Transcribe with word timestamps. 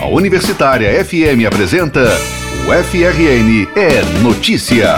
A 0.00 0.06
Universitária 0.06 1.04
FM 1.04 1.44
apresenta 1.44 2.04
o 2.68 2.84
FRN 2.84 3.66
é 3.74 4.20
Notícia. 4.22 4.94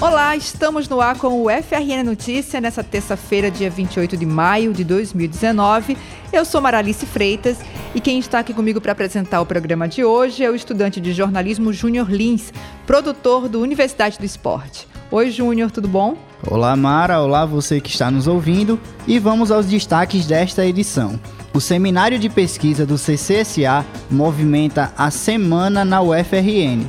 Olá, 0.00 0.36
estamos 0.36 0.88
no 0.88 1.00
ar 1.00 1.16
com 1.16 1.40
o 1.40 1.46
FRN 1.48 2.02
Notícia 2.04 2.60
nessa 2.60 2.82
terça-feira, 2.82 3.48
dia 3.48 3.70
28 3.70 4.16
de 4.16 4.26
maio 4.26 4.72
de 4.72 4.82
2019. 4.82 5.96
Eu 6.32 6.44
sou 6.44 6.60
Maralice 6.60 7.06
Freitas 7.06 7.58
e 7.94 8.00
quem 8.00 8.18
está 8.18 8.40
aqui 8.40 8.52
comigo 8.52 8.80
para 8.80 8.90
apresentar 8.90 9.40
o 9.40 9.46
programa 9.46 9.86
de 9.86 10.04
hoje 10.04 10.44
é 10.44 10.50
o 10.50 10.56
estudante 10.56 11.00
de 11.00 11.12
jornalismo 11.12 11.72
Júnior 11.72 12.10
Lins, 12.10 12.52
produtor 12.88 13.48
do 13.48 13.60
Universidade 13.60 14.18
do 14.18 14.24
Esporte. 14.24 14.88
Oi, 15.12 15.30
Júnior, 15.30 15.70
tudo 15.70 15.86
bom? 15.86 16.16
Olá, 16.44 16.74
Mara. 16.74 17.20
Olá, 17.20 17.46
você 17.46 17.80
que 17.80 17.90
está 17.90 18.10
nos 18.10 18.26
ouvindo. 18.26 18.80
E 19.06 19.16
vamos 19.20 19.52
aos 19.52 19.66
destaques 19.66 20.26
desta 20.26 20.66
edição. 20.66 21.20
O 21.54 21.60
Seminário 21.60 22.18
de 22.18 22.28
Pesquisa 22.28 22.84
do 22.84 22.98
CCSA 22.98 23.86
movimenta 24.10 24.92
a 24.98 25.08
semana 25.08 25.84
na 25.84 26.02
UFRN. 26.02 26.84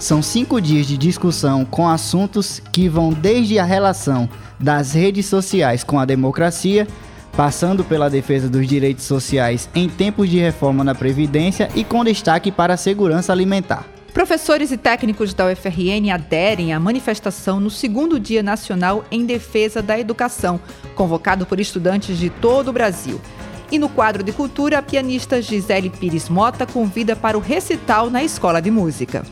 São 0.00 0.20
cinco 0.20 0.60
dias 0.60 0.84
de 0.84 0.98
discussão 0.98 1.64
com 1.64 1.88
assuntos 1.88 2.60
que 2.72 2.88
vão 2.88 3.12
desde 3.12 3.56
a 3.60 3.64
relação 3.64 4.28
das 4.58 4.94
redes 4.94 5.26
sociais 5.26 5.84
com 5.84 5.96
a 5.96 6.04
democracia, 6.04 6.88
passando 7.36 7.84
pela 7.84 8.10
defesa 8.10 8.48
dos 8.48 8.66
direitos 8.66 9.04
sociais 9.04 9.70
em 9.76 9.88
tempos 9.88 10.28
de 10.28 10.40
reforma 10.40 10.82
na 10.82 10.92
Previdência 10.92 11.68
e 11.76 11.84
com 11.84 12.02
destaque 12.02 12.50
para 12.50 12.74
a 12.74 12.76
segurança 12.76 13.30
alimentar. 13.30 13.86
Professores 14.12 14.72
e 14.72 14.76
técnicos 14.76 15.32
da 15.32 15.46
UFRN 15.46 16.10
aderem 16.12 16.72
à 16.72 16.80
manifestação 16.80 17.60
no 17.60 17.70
segundo 17.70 18.18
Dia 18.18 18.42
Nacional 18.42 19.04
em 19.08 19.24
Defesa 19.24 19.80
da 19.80 19.96
Educação, 19.96 20.58
convocado 20.96 21.46
por 21.46 21.60
estudantes 21.60 22.18
de 22.18 22.28
todo 22.28 22.70
o 22.70 22.72
Brasil. 22.72 23.20
E 23.70 23.78
no 23.78 23.88
quadro 23.88 24.24
de 24.24 24.32
cultura, 24.32 24.78
a 24.78 24.82
pianista 24.82 25.40
Gisele 25.40 25.90
Pires 25.90 26.28
Mota 26.28 26.66
convida 26.66 27.14
para 27.14 27.38
o 27.38 27.40
recital 27.40 28.10
na 28.10 28.22
Escola 28.22 28.60
de 28.60 28.70
Música. 28.70 29.24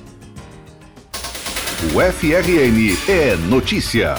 O 1.95 2.01
FRN 2.01 2.97
é 3.09 3.37
notícia. 3.49 4.15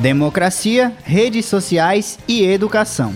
Democracia, 0.00 0.92
redes 1.02 1.46
sociais 1.46 2.18
e 2.28 2.44
educação. 2.44 3.14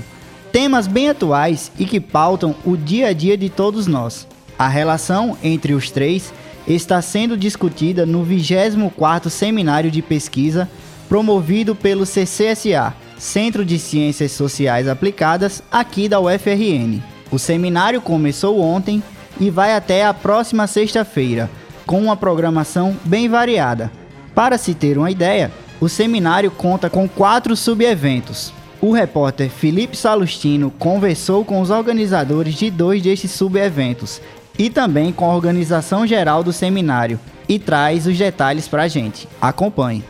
Temas 0.51 0.87
bem 0.87 1.11
atuais 1.11 1.71
e 1.79 1.85
que 1.85 2.01
pautam 2.01 2.55
o 2.65 2.77
dia 2.77 3.09
a 3.09 3.13
dia 3.13 3.37
de 3.37 3.49
todos 3.51 3.87
nós. 3.87 4.27
A 4.59 4.67
relação 4.67 5.37
entre 5.43 5.75
os 5.75 5.91
três 5.91 6.33
está 6.67 7.01
sendo 7.03 7.37
discutida 7.37 8.05
no 8.05 8.25
24º 8.25 9.29
Seminário 9.29 9.91
de 9.91 10.03
Pesquisa 10.03 10.69
promovido 11.09 11.75
pelo 11.75 12.05
CCSA, 12.05 12.95
Centro 13.19 13.65
de 13.65 13.79
Ciências 13.79 14.33
Sociais 14.33 14.87
Aplicadas, 14.87 15.63
aqui 15.71 16.09
da 16.09 16.21
UFRN. 16.21 17.03
O 17.31 17.39
seminário 17.39 18.01
começou 18.01 18.61
ontem 18.61 19.03
e 19.41 19.51
vai 19.51 19.75
até 19.75 20.05
a 20.05 20.15
próxima 20.15 20.67
sexta-feira, 20.67 21.51
com 21.85 22.01
uma 22.01 22.17
programação 22.17 22.97
bem 23.05 23.29
variada. 23.29 23.91
Para 24.35 24.57
se 24.57 24.73
ter 24.73 24.97
uma 24.97 25.11
ideia, 25.11 25.51
o 25.81 25.89
seminário 25.89 26.51
conta 26.51 26.89
com 26.89 27.09
quatro 27.09 27.57
subeventos. 27.57 28.53
O 28.81 28.93
repórter 28.93 29.51
Felipe 29.51 29.97
Salustino 29.97 30.71
conversou 30.79 31.45
com 31.45 31.61
os 31.61 31.71
organizadores 31.71 32.55
de 32.55 32.71
dois 32.71 33.03
destes 33.03 33.33
subeventos 33.33 34.21
e 34.57 34.71
também 34.71 35.13
com 35.13 35.29
a 35.29 35.35
organização 35.35 36.07
geral 36.07 36.45
do 36.45 36.53
seminário 36.53 37.19
e 37.49 37.59
traz 37.59 38.07
os 38.07 38.17
detalhes 38.17 38.69
para 38.69 38.85
a 38.85 38.89
gente. 38.89 39.29
Acompanhe. 39.41 40.05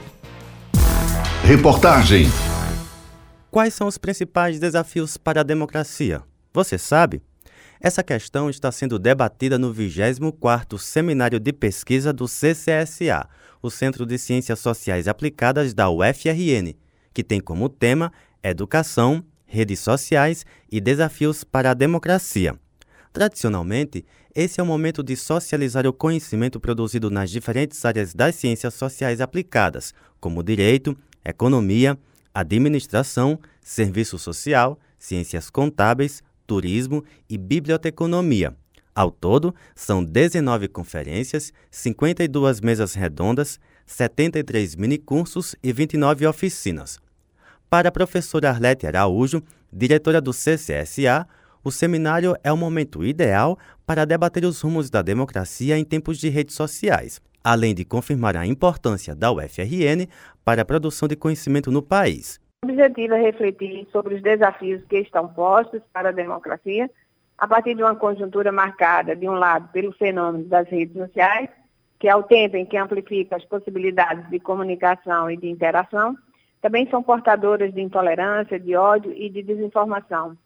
Reportagem 1.42 2.30
Quais 3.50 3.72
são 3.72 3.86
os 3.86 3.96
principais 3.96 4.60
desafios 4.60 5.16
para 5.16 5.40
a 5.40 5.44
democracia? 5.44 6.22
Você 6.52 6.76
sabe? 6.76 7.22
Essa 7.80 8.02
questão 8.02 8.50
está 8.50 8.70
sendo 8.70 8.98
debatida 8.98 9.58
no 9.58 9.72
24º 9.74 10.76
Seminário 10.78 11.40
de 11.40 11.50
Pesquisa 11.52 12.12
do 12.12 12.26
CCSA, 12.26 13.26
o 13.62 13.70
Centro 13.70 14.04
de 14.04 14.18
Ciências 14.18 14.58
Sociais 14.58 15.08
Aplicadas 15.08 15.72
da 15.72 15.88
UFRN, 15.88 16.74
que 17.14 17.24
tem 17.24 17.40
como 17.40 17.70
tema 17.70 18.12
Educação, 18.42 19.24
Redes 19.46 19.78
Sociais 19.78 20.44
e 20.70 20.78
Desafios 20.78 21.42
para 21.42 21.70
a 21.70 21.74
Democracia. 21.74 22.54
Tradicionalmente, 23.14 24.04
esse 24.34 24.60
é 24.60 24.62
o 24.62 24.66
momento 24.66 25.02
de 25.02 25.16
socializar 25.16 25.86
o 25.86 25.92
conhecimento 25.92 26.60
produzido 26.60 27.10
nas 27.10 27.30
diferentes 27.30 27.82
áreas 27.82 28.12
das 28.12 28.34
ciências 28.34 28.74
sociais 28.74 29.22
aplicadas, 29.22 29.94
como 30.20 30.42
direito, 30.42 30.94
economia, 31.24 31.98
administração, 32.40 33.38
serviço 33.60 34.18
social, 34.18 34.78
ciências 34.98 35.50
contábeis, 35.50 36.22
turismo 36.46 37.04
e 37.28 37.36
biblioteconomia. 37.36 38.54
Ao 38.94 39.10
todo, 39.10 39.54
são 39.74 40.02
19 40.04 40.68
conferências, 40.68 41.52
52 41.70 42.60
mesas 42.60 42.94
redondas, 42.94 43.60
73 43.86 44.76
minicursos 44.76 45.54
e 45.62 45.72
29 45.72 46.26
oficinas. 46.26 46.98
Para 47.68 47.88
a 47.88 47.92
professora 47.92 48.50
Arlete 48.50 48.86
Araújo, 48.86 49.42
diretora 49.72 50.20
do 50.20 50.32
CCSA, 50.32 51.26
o 51.62 51.70
seminário 51.70 52.34
é 52.42 52.52
o 52.52 52.56
momento 52.56 53.04
ideal 53.04 53.58
para 53.84 54.04
debater 54.04 54.44
os 54.44 54.60
rumos 54.60 54.90
da 54.90 55.02
democracia 55.02 55.76
em 55.76 55.84
tempos 55.84 56.18
de 56.18 56.28
redes 56.28 56.54
sociais, 56.54 57.20
além 57.50 57.74
de 57.74 57.82
confirmar 57.82 58.36
a 58.36 58.46
importância 58.46 59.16
da 59.16 59.32
UFRN 59.32 60.06
para 60.44 60.60
a 60.60 60.64
produção 60.66 61.08
de 61.08 61.16
conhecimento 61.16 61.70
no 61.70 61.82
país. 61.82 62.38
O 62.62 62.68
objetivo 62.68 63.14
é 63.14 63.22
refletir 63.22 63.88
sobre 63.90 64.16
os 64.16 64.22
desafios 64.22 64.84
que 64.84 64.98
estão 64.98 65.26
postos 65.28 65.80
para 65.90 66.10
a 66.10 66.12
democracia 66.12 66.90
a 67.38 67.46
partir 67.46 67.74
de 67.74 67.82
uma 67.82 67.94
conjuntura 67.94 68.52
marcada, 68.52 69.16
de 69.16 69.26
um 69.26 69.32
lado, 69.32 69.68
pelo 69.72 69.92
fenômeno 69.92 70.44
das 70.44 70.68
redes 70.68 70.94
sociais, 70.94 71.48
que 71.98 72.06
é 72.06 72.14
o 72.14 72.22
tempo 72.22 72.56
em 72.56 72.66
que 72.66 72.76
amplifica 72.76 73.36
as 73.36 73.44
possibilidades 73.46 74.28
de 74.28 74.38
comunicação 74.40 75.30
e 75.30 75.36
de 75.36 75.48
interação, 75.48 76.18
também 76.60 76.86
são 76.90 77.02
portadoras 77.02 77.72
de 77.72 77.80
intolerância, 77.80 78.60
de 78.60 78.76
ódio 78.76 79.12
e 79.16 79.30
de 79.30 79.42
desinformação. 79.42 80.36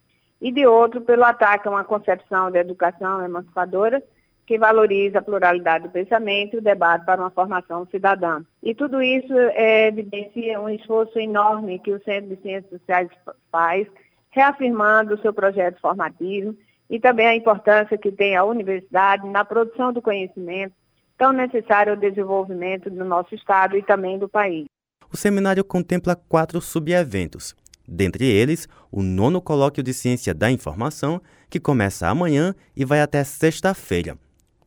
E 0.40 0.52
de 0.52 0.66
outro, 0.66 1.00
pelo 1.00 1.24
ataque 1.24 1.66
a 1.66 1.70
uma 1.70 1.84
concepção 1.84 2.50
de 2.50 2.58
educação 2.58 3.24
emancipadora 3.24 4.02
que 4.46 4.58
valoriza 4.58 5.18
a 5.18 5.22
pluralidade 5.22 5.84
do 5.84 5.90
pensamento 5.90 6.54
e 6.54 6.58
o 6.58 6.62
debate 6.62 7.04
para 7.04 7.20
uma 7.20 7.30
formação 7.30 7.86
cidadã. 7.90 8.42
E 8.62 8.74
tudo 8.74 9.00
isso 9.00 9.32
é, 9.32 9.88
evidencia 9.88 10.60
um 10.60 10.68
esforço 10.68 11.18
enorme 11.18 11.78
que 11.78 11.92
o 11.92 12.02
Centro 12.02 12.34
de 12.34 12.42
Ciências 12.42 12.70
Sociais 12.80 13.08
faz, 13.50 13.86
reafirmando 14.30 15.14
o 15.14 15.20
seu 15.20 15.32
projeto 15.32 15.80
formativo 15.80 16.56
e 16.90 16.98
também 16.98 17.26
a 17.26 17.36
importância 17.36 17.96
que 17.96 18.10
tem 18.10 18.36
a 18.36 18.44
universidade 18.44 19.26
na 19.28 19.44
produção 19.44 19.92
do 19.92 20.02
conhecimento 20.02 20.74
tão 21.16 21.32
necessário 21.32 21.92
ao 21.92 21.98
desenvolvimento 21.98 22.90
do 22.90 23.04
nosso 23.04 23.34
Estado 23.34 23.76
e 23.76 23.82
também 23.82 24.18
do 24.18 24.28
país. 24.28 24.66
O 25.12 25.16
seminário 25.16 25.62
contempla 25.62 26.16
quatro 26.16 26.60
subeventos, 26.60 27.54
dentre 27.86 28.26
eles 28.26 28.66
o 28.90 29.02
nono 29.02 29.40
Colóquio 29.40 29.82
de 29.82 29.94
Ciência 29.94 30.34
da 30.34 30.50
Informação, 30.50 31.20
que 31.48 31.60
começa 31.60 32.08
amanhã 32.08 32.54
e 32.76 32.84
vai 32.84 33.00
até 33.00 33.22
sexta-feira. 33.22 34.16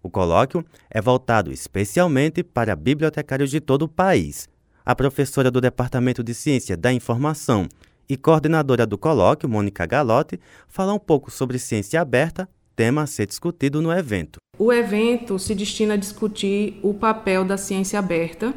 O 0.05 0.09
colóquio 0.11 0.63
é 0.87 1.01
voltado 1.01 1.51
especialmente 1.51 2.43
para 2.43 2.75
bibliotecários 2.75 3.49
de 3.49 3.59
todo 3.59 3.85
o 3.85 3.87
país. 3.87 4.47
A 4.85 4.93
professora 4.93 5.49
do 5.49 5.59
Departamento 5.59 6.23
de 6.23 6.31
Ciência 6.31 6.77
da 6.77 6.93
Informação 6.93 7.67
e 8.07 8.15
coordenadora 8.15 8.85
do 8.85 8.99
colóquio, 8.99 9.49
Mônica 9.49 9.83
Galotti, 9.83 10.39
fala 10.67 10.93
um 10.93 10.99
pouco 10.99 11.31
sobre 11.31 11.57
ciência 11.57 11.99
aberta, 11.99 12.47
tema 12.75 13.01
a 13.01 13.07
ser 13.07 13.25
discutido 13.25 13.81
no 13.81 13.91
evento. 13.91 14.37
O 14.59 14.71
evento 14.71 15.39
se 15.39 15.55
destina 15.55 15.95
a 15.95 15.97
discutir 15.97 16.79
o 16.83 16.93
papel 16.93 17.43
da 17.43 17.57
ciência 17.57 17.97
aberta, 17.97 18.53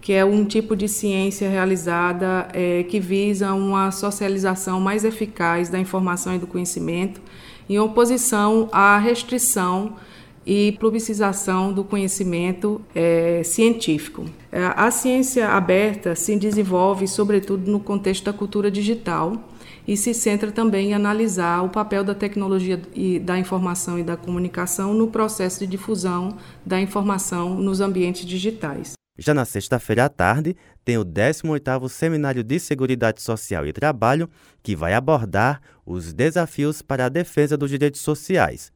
que 0.00 0.12
é 0.12 0.24
um 0.24 0.44
tipo 0.44 0.76
de 0.76 0.86
ciência 0.86 1.50
realizada 1.50 2.46
é, 2.52 2.84
que 2.84 3.00
visa 3.00 3.52
uma 3.52 3.90
socialização 3.90 4.80
mais 4.80 5.04
eficaz 5.04 5.68
da 5.68 5.80
informação 5.80 6.36
e 6.36 6.38
do 6.38 6.46
conhecimento, 6.46 7.20
em 7.68 7.76
oposição 7.80 8.68
à 8.70 8.96
restrição 8.98 9.96
e 10.44 10.72
publicização 10.80 11.72
do 11.72 11.84
conhecimento 11.84 12.80
é, 12.94 13.42
científico. 13.44 14.24
É, 14.50 14.64
a 14.76 14.90
ciência 14.90 15.48
aberta 15.48 16.14
se 16.14 16.36
desenvolve, 16.36 17.06
sobretudo, 17.06 17.70
no 17.70 17.80
contexto 17.80 18.24
da 18.24 18.32
cultura 18.32 18.70
digital 18.70 19.48
e 19.86 19.96
se 19.96 20.14
centra 20.14 20.52
também 20.52 20.90
em 20.90 20.94
analisar 20.94 21.62
o 21.62 21.68
papel 21.68 22.04
da 22.04 22.14
tecnologia 22.14 22.80
e 22.94 23.18
da 23.18 23.38
informação 23.38 23.98
e 23.98 24.02
da 24.02 24.16
comunicação 24.16 24.94
no 24.94 25.08
processo 25.08 25.60
de 25.60 25.66
difusão 25.66 26.36
da 26.64 26.80
informação 26.80 27.54
nos 27.54 27.80
ambientes 27.80 28.24
digitais. 28.24 28.92
Já 29.18 29.34
na 29.34 29.44
sexta-feira 29.44 30.06
à 30.06 30.08
tarde, 30.08 30.56
tem 30.84 30.96
o 30.96 31.04
18º 31.04 31.88
Seminário 31.88 32.42
de 32.42 32.58
Seguridade 32.58 33.20
Social 33.20 33.66
e 33.66 33.72
Trabalho, 33.72 34.28
que 34.62 34.74
vai 34.74 34.94
abordar 34.94 35.60
os 35.84 36.12
desafios 36.12 36.80
para 36.80 37.06
a 37.06 37.08
defesa 37.08 37.56
dos 37.56 37.70
direitos 37.70 38.00
sociais. 38.00 38.72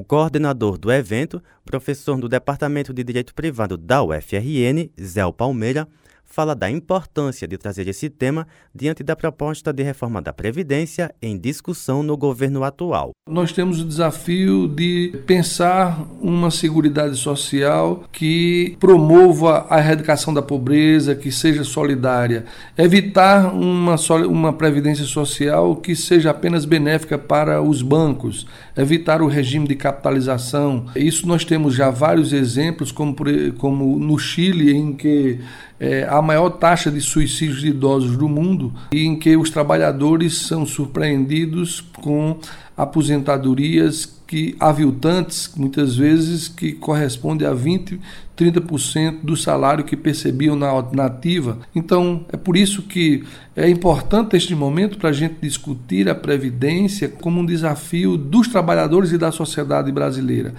O 0.00 0.02
coordenador 0.02 0.78
do 0.78 0.90
evento, 0.90 1.42
professor 1.62 2.18
do 2.18 2.26
Departamento 2.26 2.90
de 2.90 3.04
Direito 3.04 3.34
Privado 3.34 3.76
da 3.76 4.02
UFRN, 4.02 4.88
Zé 4.98 5.20
Palmeira, 5.30 5.86
fala 6.30 6.54
da 6.54 6.70
importância 6.70 7.46
de 7.46 7.58
trazer 7.58 7.88
esse 7.88 8.08
tema 8.08 8.46
diante 8.72 9.02
da 9.02 9.16
proposta 9.16 9.72
de 9.72 9.82
reforma 9.82 10.22
da 10.22 10.32
Previdência 10.32 11.12
em 11.20 11.36
discussão 11.36 12.02
no 12.02 12.16
governo 12.16 12.62
atual. 12.62 13.10
Nós 13.28 13.52
temos 13.52 13.80
o 13.80 13.84
desafio 13.84 14.68
de 14.68 15.20
pensar 15.26 16.06
uma 16.20 16.50
seguridade 16.50 17.16
social 17.16 18.04
que 18.12 18.76
promova 18.78 19.66
a 19.68 19.78
erradicação 19.78 20.32
da 20.32 20.40
pobreza, 20.40 21.16
que 21.16 21.32
seja 21.32 21.64
solidária, 21.64 22.44
evitar 22.78 23.52
uma, 23.52 23.96
uma 24.28 24.52
previdência 24.52 25.04
social 25.04 25.76
que 25.76 25.96
seja 25.96 26.30
apenas 26.30 26.64
benéfica 26.64 27.18
para 27.18 27.60
os 27.60 27.82
bancos, 27.82 28.46
evitar 28.76 29.20
o 29.20 29.26
regime 29.26 29.66
de 29.66 29.74
capitalização. 29.74 30.86
Isso 30.94 31.26
nós 31.26 31.44
temos 31.44 31.74
já 31.74 31.90
vários 31.90 32.32
exemplos, 32.32 32.92
como, 32.92 33.16
como 33.58 33.98
no 33.98 34.18
Chile, 34.18 34.72
em 34.72 34.92
que 34.92 35.40
é, 35.80 36.06
a 36.06 36.20
maior 36.20 36.50
taxa 36.50 36.90
de 36.90 37.00
suicídios 37.00 37.62
de 37.62 37.68
idosos 37.68 38.14
do 38.14 38.28
mundo 38.28 38.72
e 38.92 39.06
em 39.06 39.18
que 39.18 39.34
os 39.34 39.48
trabalhadores 39.48 40.36
são 40.36 40.66
surpreendidos 40.66 41.80
com 41.80 42.38
aposentadorias 42.76 44.20
que 44.26 44.54
aviltantes, 44.60 45.52
muitas 45.56 45.96
vezes, 45.96 46.46
que 46.46 46.72
correspondem 46.72 47.48
a 47.48 47.52
20, 47.52 47.98
30% 48.36 49.22
do 49.24 49.36
salário 49.36 49.84
que 49.84 49.96
percebiam 49.96 50.54
na, 50.54 51.04
ativa. 51.04 51.58
Então, 51.74 52.24
é 52.32 52.36
por 52.36 52.56
isso 52.56 52.82
que 52.82 53.24
é 53.56 53.68
importante 53.68 54.36
este 54.36 54.54
momento 54.54 54.98
para 54.98 55.08
a 55.08 55.12
gente 55.12 55.34
discutir 55.42 56.08
a 56.08 56.14
Previdência 56.14 57.08
como 57.08 57.40
um 57.40 57.44
desafio 57.44 58.16
dos 58.16 58.46
trabalhadores 58.46 59.10
e 59.10 59.18
da 59.18 59.32
sociedade 59.32 59.90
brasileira. 59.90 60.54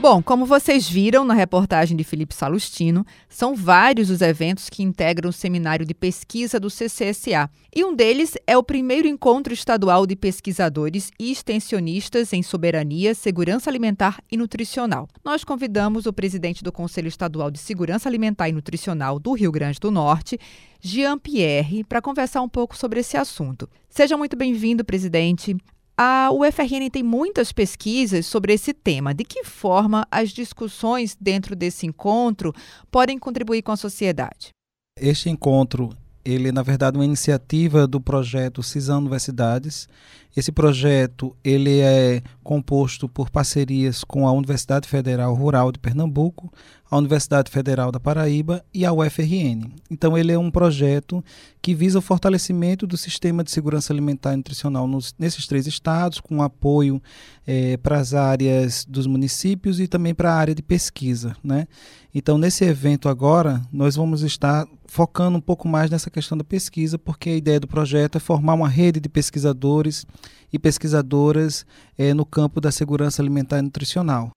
Bom, 0.00 0.22
como 0.22 0.46
vocês 0.46 0.88
viram 0.88 1.24
na 1.24 1.34
reportagem 1.34 1.96
de 1.96 2.04
Felipe 2.04 2.32
Salustino, 2.32 3.04
são 3.28 3.56
vários 3.56 4.10
os 4.10 4.20
eventos 4.20 4.70
que 4.70 4.80
integram 4.80 5.30
o 5.30 5.32
seminário 5.32 5.84
de 5.84 5.92
pesquisa 5.92 6.60
do 6.60 6.70
CCSA. 6.70 7.50
E 7.74 7.84
um 7.84 7.96
deles 7.96 8.34
é 8.46 8.56
o 8.56 8.62
primeiro 8.62 9.08
encontro 9.08 9.52
estadual 9.52 10.06
de 10.06 10.14
pesquisadores 10.14 11.10
e 11.18 11.32
extensionistas 11.32 12.32
em 12.32 12.44
soberania, 12.44 13.12
segurança 13.12 13.68
alimentar 13.68 14.22
e 14.30 14.36
nutricional. 14.36 15.08
Nós 15.24 15.42
convidamos 15.42 16.06
o 16.06 16.12
presidente 16.12 16.62
do 16.62 16.70
Conselho 16.70 17.08
Estadual 17.08 17.50
de 17.50 17.58
Segurança 17.58 18.08
Alimentar 18.08 18.48
e 18.48 18.52
Nutricional 18.52 19.18
do 19.18 19.32
Rio 19.32 19.50
Grande 19.50 19.80
do 19.80 19.90
Norte, 19.90 20.38
Jean 20.80 21.18
Pierre, 21.18 21.82
para 21.82 22.00
conversar 22.00 22.40
um 22.40 22.48
pouco 22.48 22.76
sobre 22.76 23.00
esse 23.00 23.16
assunto. 23.16 23.68
Seja 23.90 24.16
muito 24.16 24.36
bem-vindo, 24.36 24.84
presidente. 24.84 25.56
A 26.00 26.30
UFRN 26.30 26.88
tem 26.92 27.02
muitas 27.02 27.50
pesquisas 27.50 28.24
sobre 28.24 28.52
esse 28.52 28.72
tema. 28.72 29.12
De 29.12 29.24
que 29.24 29.42
forma 29.42 30.06
as 30.12 30.30
discussões 30.30 31.16
dentro 31.20 31.56
desse 31.56 31.86
encontro 31.86 32.54
podem 32.88 33.18
contribuir 33.18 33.62
com 33.62 33.72
a 33.72 33.76
sociedade? 33.76 34.50
Este 34.96 35.28
encontro, 35.28 35.90
ele 36.24 36.50
é, 36.50 36.52
na 36.52 36.62
verdade 36.62 36.96
uma 36.96 37.04
iniciativa 37.04 37.84
do 37.84 38.00
projeto 38.00 38.62
CISAM 38.62 38.98
Universidades. 38.98 39.88
Esse 40.38 40.52
projeto 40.52 41.36
ele 41.42 41.80
é 41.80 42.22
composto 42.44 43.08
por 43.08 43.28
parcerias 43.28 44.04
com 44.04 44.24
a 44.24 44.30
Universidade 44.30 44.86
Federal 44.86 45.34
Rural 45.34 45.72
de 45.72 45.80
Pernambuco, 45.80 46.48
a 46.88 46.96
Universidade 46.96 47.50
Federal 47.50 47.90
da 47.90 47.98
Paraíba 47.98 48.64
e 48.72 48.86
a 48.86 48.92
UFRN. 48.92 49.68
Então, 49.90 50.16
ele 50.16 50.30
é 50.30 50.38
um 50.38 50.48
projeto 50.48 51.24
que 51.60 51.74
visa 51.74 51.98
o 51.98 52.02
fortalecimento 52.02 52.86
do 52.86 52.96
sistema 52.96 53.42
de 53.42 53.50
segurança 53.50 53.92
alimentar 53.92 54.32
e 54.32 54.36
nutricional 54.36 54.86
nos, 54.86 55.12
nesses 55.18 55.44
três 55.48 55.66
estados, 55.66 56.20
com 56.20 56.40
apoio 56.40 57.02
é, 57.44 57.76
para 57.76 57.98
as 57.98 58.14
áreas 58.14 58.86
dos 58.88 59.08
municípios 59.08 59.80
e 59.80 59.88
também 59.88 60.14
para 60.14 60.32
a 60.32 60.36
área 60.36 60.54
de 60.54 60.62
pesquisa. 60.62 61.36
Né? 61.42 61.66
Então, 62.14 62.38
nesse 62.38 62.64
evento 62.64 63.08
agora, 63.08 63.60
nós 63.72 63.96
vamos 63.96 64.22
estar 64.22 64.66
focando 64.86 65.36
um 65.36 65.42
pouco 65.42 65.68
mais 65.68 65.90
nessa 65.90 66.08
questão 66.08 66.38
da 66.38 66.44
pesquisa, 66.44 66.98
porque 66.98 67.28
a 67.28 67.36
ideia 67.36 67.60
do 67.60 67.68
projeto 67.68 68.16
é 68.16 68.20
formar 68.20 68.54
uma 68.54 68.68
rede 68.68 68.98
de 68.98 69.08
pesquisadores 69.08 70.06
e 70.52 70.58
pesquisadoras 70.58 71.66
é, 71.96 72.14
no 72.14 72.24
campo 72.24 72.60
da 72.60 72.70
segurança 72.70 73.22
alimentar 73.22 73.58
e 73.58 73.62
nutricional. 73.62 74.30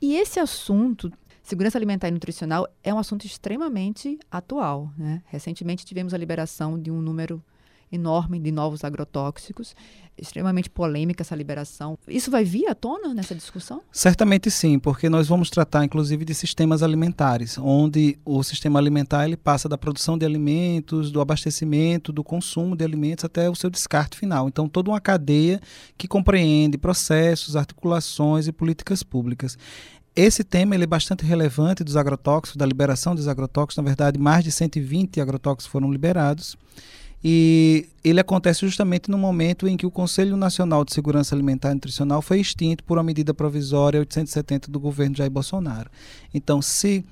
E 0.00 0.16
esse 0.16 0.38
assunto 0.38 1.10
Segurança 1.48 1.78
alimentar 1.78 2.08
e 2.08 2.10
nutricional 2.10 2.68
é 2.84 2.92
um 2.92 2.98
assunto 2.98 3.24
extremamente 3.24 4.18
atual. 4.30 4.92
Né? 4.98 5.22
Recentemente 5.28 5.82
tivemos 5.86 6.12
a 6.12 6.18
liberação 6.18 6.78
de 6.78 6.90
um 6.90 7.00
número 7.00 7.42
enorme 7.90 8.38
de 8.38 8.50
novos 8.52 8.84
agrotóxicos, 8.84 9.74
extremamente 10.16 10.68
polêmica 10.68 11.22
essa 11.22 11.34
liberação. 11.34 11.98
Isso 12.08 12.30
vai 12.30 12.44
vir 12.44 12.66
à 12.66 12.74
tona 12.74 13.14
nessa 13.14 13.34
discussão? 13.34 13.80
Certamente 13.92 14.50
sim, 14.50 14.78
porque 14.78 15.08
nós 15.08 15.28
vamos 15.28 15.48
tratar 15.48 15.84
inclusive 15.84 16.24
de 16.24 16.34
sistemas 16.34 16.82
alimentares, 16.82 17.56
onde 17.58 18.18
o 18.24 18.42
sistema 18.42 18.78
alimentar 18.78 19.24
ele 19.24 19.36
passa 19.36 19.68
da 19.68 19.78
produção 19.78 20.18
de 20.18 20.26
alimentos, 20.26 21.10
do 21.10 21.20
abastecimento, 21.20 22.12
do 22.12 22.24
consumo 22.24 22.76
de 22.76 22.84
alimentos 22.84 23.24
até 23.24 23.48
o 23.48 23.54
seu 23.54 23.70
descarte 23.70 24.16
final. 24.16 24.48
Então 24.48 24.68
toda 24.68 24.90
uma 24.90 25.00
cadeia 25.00 25.60
que 25.96 26.08
compreende 26.08 26.76
processos, 26.76 27.56
articulações 27.56 28.48
e 28.48 28.52
políticas 28.52 29.02
públicas. 29.02 29.56
Esse 30.16 30.42
tema 30.42 30.74
ele 30.74 30.82
é 30.82 30.86
bastante 30.86 31.24
relevante 31.24 31.84
dos 31.84 31.96
agrotóxicos, 31.96 32.56
da 32.56 32.66
liberação 32.66 33.14
dos 33.14 33.28
agrotóxicos. 33.28 33.76
Na 33.76 33.84
verdade, 33.84 34.18
mais 34.18 34.42
de 34.42 34.50
120 34.50 35.20
agrotóxicos 35.20 35.66
foram 35.66 35.92
liberados. 35.92 36.56
E 37.22 37.88
ele 38.04 38.20
acontece 38.20 38.60
justamente 38.60 39.10
no 39.10 39.18
momento 39.18 39.66
em 39.66 39.76
que 39.76 39.86
o 39.86 39.90
Conselho 39.90 40.36
Nacional 40.36 40.84
de 40.84 40.92
Segurança 40.92 41.34
Alimentar 41.34 41.72
e 41.72 41.74
Nutricional 41.74 42.22
foi 42.22 42.40
extinto 42.40 42.84
por 42.84 42.96
uma 42.96 43.04
medida 43.04 43.34
provisória 43.34 44.00
870 44.00 44.70
do 44.70 44.78
governo 44.78 45.16
Jair 45.16 45.30
Bolsonaro. 45.30 45.90
Então, 46.32 46.62
se 46.62 47.04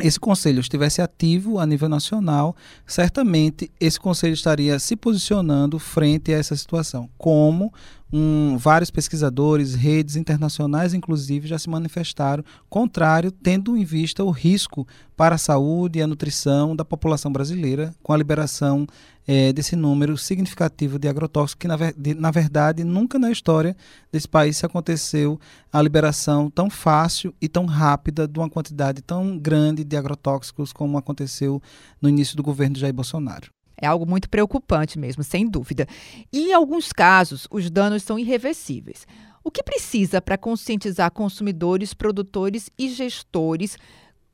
esse 0.00 0.18
conselho 0.18 0.58
estivesse 0.58 1.00
ativo 1.00 1.60
a 1.60 1.66
nível 1.66 1.88
nacional, 1.88 2.56
certamente 2.86 3.70
esse 3.78 4.00
conselho 4.00 4.34
estaria 4.34 4.78
se 4.78 4.96
posicionando 4.96 5.78
frente 5.78 6.32
a 6.32 6.38
essa 6.38 6.56
situação, 6.56 7.08
como 7.16 7.72
um, 8.12 8.56
vários 8.56 8.90
pesquisadores, 8.90 9.74
redes 9.74 10.16
internacionais, 10.16 10.94
inclusive, 10.94 11.46
já 11.46 11.58
se 11.58 11.70
manifestaram 11.70 12.44
contrário, 12.68 13.30
tendo 13.30 13.76
em 13.76 13.84
vista 13.84 14.24
o 14.24 14.30
risco 14.30 14.86
para 15.16 15.36
a 15.36 15.38
saúde 15.38 15.98
e 15.98 16.02
a 16.02 16.06
nutrição 16.06 16.74
da 16.74 16.84
população 16.84 17.32
brasileira 17.32 17.94
com 18.02 18.12
a 18.12 18.16
liberação 18.16 18.86
é, 19.26 19.52
desse 19.52 19.74
número 19.74 20.16
significativo 20.16 20.98
de 20.98 21.08
agrotóxicos, 21.08 21.60
que 21.60 21.68
na, 21.68 21.76
de, 21.96 22.14
na 22.14 22.30
verdade 22.30 22.84
nunca 22.84 23.18
na 23.18 23.30
história 23.30 23.76
desse 24.12 24.28
país 24.28 24.56
se 24.56 24.66
aconteceu 24.66 25.40
a 25.72 25.80
liberação 25.80 26.50
tão 26.50 26.68
fácil 26.68 27.34
e 27.40 27.48
tão 27.48 27.64
rápida 27.66 28.28
de 28.28 28.38
uma 28.38 28.50
quantidade 28.50 29.02
tão 29.02 29.38
grande 29.38 29.84
de 29.84 29.96
agrotóxicos 29.96 30.72
como 30.72 30.98
aconteceu 30.98 31.62
no 32.00 32.08
início 32.08 32.36
do 32.36 32.42
governo 32.42 32.74
de 32.74 32.80
Jair 32.80 32.94
Bolsonaro. 32.94 33.48
É 33.76 33.86
algo 33.86 34.06
muito 34.06 34.30
preocupante 34.30 34.98
mesmo, 34.98 35.24
sem 35.24 35.48
dúvida. 35.48 35.86
E 36.32 36.50
em 36.50 36.52
alguns 36.52 36.92
casos, 36.92 37.48
os 37.50 37.68
danos 37.70 38.02
são 38.02 38.18
irreversíveis. 38.18 39.06
O 39.42 39.50
que 39.50 39.62
precisa 39.62 40.22
para 40.22 40.38
conscientizar 40.38 41.10
consumidores, 41.10 41.92
produtores 41.92 42.70
e 42.78 42.88
gestores 42.88 43.76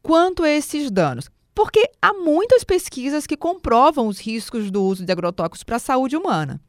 quanto 0.03 0.45
a 0.45 0.51
esses 0.51 0.91
danos? 0.91 1.29
Porque 1.55 1.91
há 2.01 2.13
muitas 2.13 2.65
pesquisas 2.65 3.27
que 3.27 3.37
comprovam 3.37 4.07
os 4.07 4.19
riscos 4.19 4.71
do 4.71 4.83
uso 4.83 5.05
de 5.05 5.13
agrotóxicos 5.13 5.63
para 5.63 5.77
a 5.77 5.81
saúde 5.81 6.17
humana. 6.17 6.61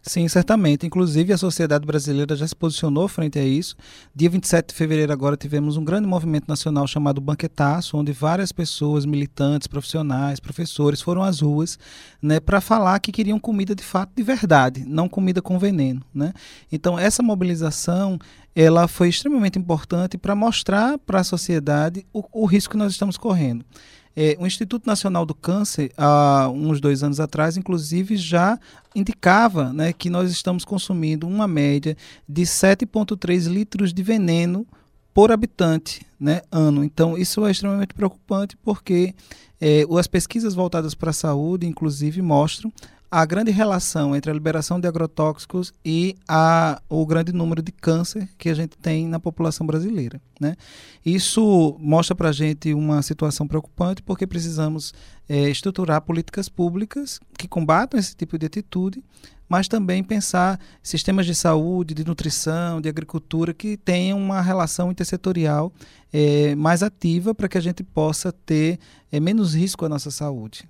Sim, 0.00 0.26
certamente. 0.26 0.86
Inclusive, 0.86 1.32
a 1.32 1.38
sociedade 1.38 1.86
brasileira 1.86 2.34
já 2.34 2.46
se 2.46 2.56
posicionou 2.56 3.06
frente 3.08 3.38
a 3.38 3.44
isso. 3.44 3.76
Dia 4.14 4.30
27 4.30 4.68
de 4.68 4.74
fevereiro, 4.74 5.12
agora, 5.12 5.36
tivemos 5.36 5.76
um 5.76 5.84
grande 5.84 6.08
movimento 6.08 6.48
nacional 6.48 6.86
chamado 6.86 7.20
Banquetaço, 7.20 7.96
onde 7.96 8.12
várias 8.12 8.52
pessoas, 8.52 9.04
militantes, 9.04 9.68
profissionais, 9.68 10.40
professores, 10.40 11.00
foram 11.00 11.22
às 11.22 11.40
ruas 11.40 11.78
né, 12.20 12.40
para 12.40 12.60
falar 12.60 12.98
que 13.00 13.12
queriam 13.12 13.38
comida 13.38 13.74
de 13.74 13.82
fato 13.82 14.12
de 14.14 14.22
verdade, 14.22 14.84
não 14.86 15.08
comida 15.08 15.42
com 15.42 15.58
veneno. 15.58 16.02
Né? 16.14 16.32
Então, 16.70 16.98
essa 16.98 17.22
mobilização 17.22 18.18
ela 18.54 18.86
foi 18.86 19.08
extremamente 19.08 19.58
importante 19.58 20.18
para 20.18 20.34
mostrar 20.34 20.98
para 20.98 21.20
a 21.20 21.24
sociedade 21.24 22.04
o, 22.12 22.22
o 22.32 22.44
risco 22.44 22.72
que 22.72 22.78
nós 22.78 22.92
estamos 22.92 23.16
correndo. 23.16 23.64
É, 24.14 24.36
o 24.38 24.46
Instituto 24.46 24.86
Nacional 24.86 25.24
do 25.24 25.34
Câncer, 25.34 25.90
há 25.96 26.48
uns 26.52 26.80
dois 26.80 27.02
anos 27.02 27.18
atrás, 27.18 27.56
inclusive, 27.56 28.16
já 28.16 28.58
indicava 28.94 29.72
né, 29.72 29.92
que 29.92 30.10
nós 30.10 30.30
estamos 30.30 30.64
consumindo 30.64 31.26
uma 31.26 31.48
média 31.48 31.96
de 32.28 32.42
7,3 32.42 33.48
litros 33.48 33.92
de 33.92 34.02
veneno 34.02 34.66
por 35.14 35.32
habitante 35.32 36.06
né, 36.20 36.42
ano. 36.50 36.84
Então, 36.84 37.16
isso 37.16 37.44
é 37.46 37.50
extremamente 37.50 37.94
preocupante 37.94 38.56
porque 38.58 39.14
é, 39.60 39.84
as 39.98 40.06
pesquisas 40.06 40.54
voltadas 40.54 40.94
para 40.94 41.10
a 41.10 41.14
saúde, 41.14 41.66
inclusive, 41.66 42.20
mostram 42.20 42.72
a 43.12 43.26
grande 43.26 43.50
relação 43.50 44.16
entre 44.16 44.30
a 44.30 44.34
liberação 44.34 44.80
de 44.80 44.88
agrotóxicos 44.88 45.70
e 45.84 46.16
a, 46.26 46.80
o 46.88 47.04
grande 47.04 47.30
número 47.30 47.60
de 47.60 47.70
câncer 47.70 48.26
que 48.38 48.48
a 48.48 48.54
gente 48.54 48.78
tem 48.78 49.06
na 49.06 49.20
população 49.20 49.66
brasileira. 49.66 50.18
Né? 50.40 50.56
Isso 51.04 51.76
mostra 51.78 52.16
para 52.16 52.30
a 52.30 52.32
gente 52.32 52.72
uma 52.72 53.02
situação 53.02 53.46
preocupante 53.46 54.02
porque 54.02 54.26
precisamos 54.26 54.94
é, 55.28 55.50
estruturar 55.50 56.00
políticas 56.00 56.48
públicas 56.48 57.20
que 57.36 57.46
combatam 57.46 58.00
esse 58.00 58.16
tipo 58.16 58.38
de 58.38 58.46
atitude, 58.46 59.04
mas 59.46 59.68
também 59.68 60.02
pensar 60.02 60.58
sistemas 60.82 61.26
de 61.26 61.34
saúde, 61.34 61.92
de 61.92 62.06
nutrição, 62.06 62.80
de 62.80 62.88
agricultura 62.88 63.52
que 63.52 63.76
tenham 63.76 64.18
uma 64.18 64.40
relação 64.40 64.90
intersetorial 64.90 65.70
é, 66.10 66.54
mais 66.54 66.82
ativa 66.82 67.34
para 67.34 67.46
que 67.46 67.58
a 67.58 67.62
gente 67.62 67.84
possa 67.84 68.32
ter 68.32 68.78
é, 69.12 69.20
menos 69.20 69.54
risco 69.54 69.84
à 69.84 69.88
nossa 69.90 70.10
saúde. 70.10 70.66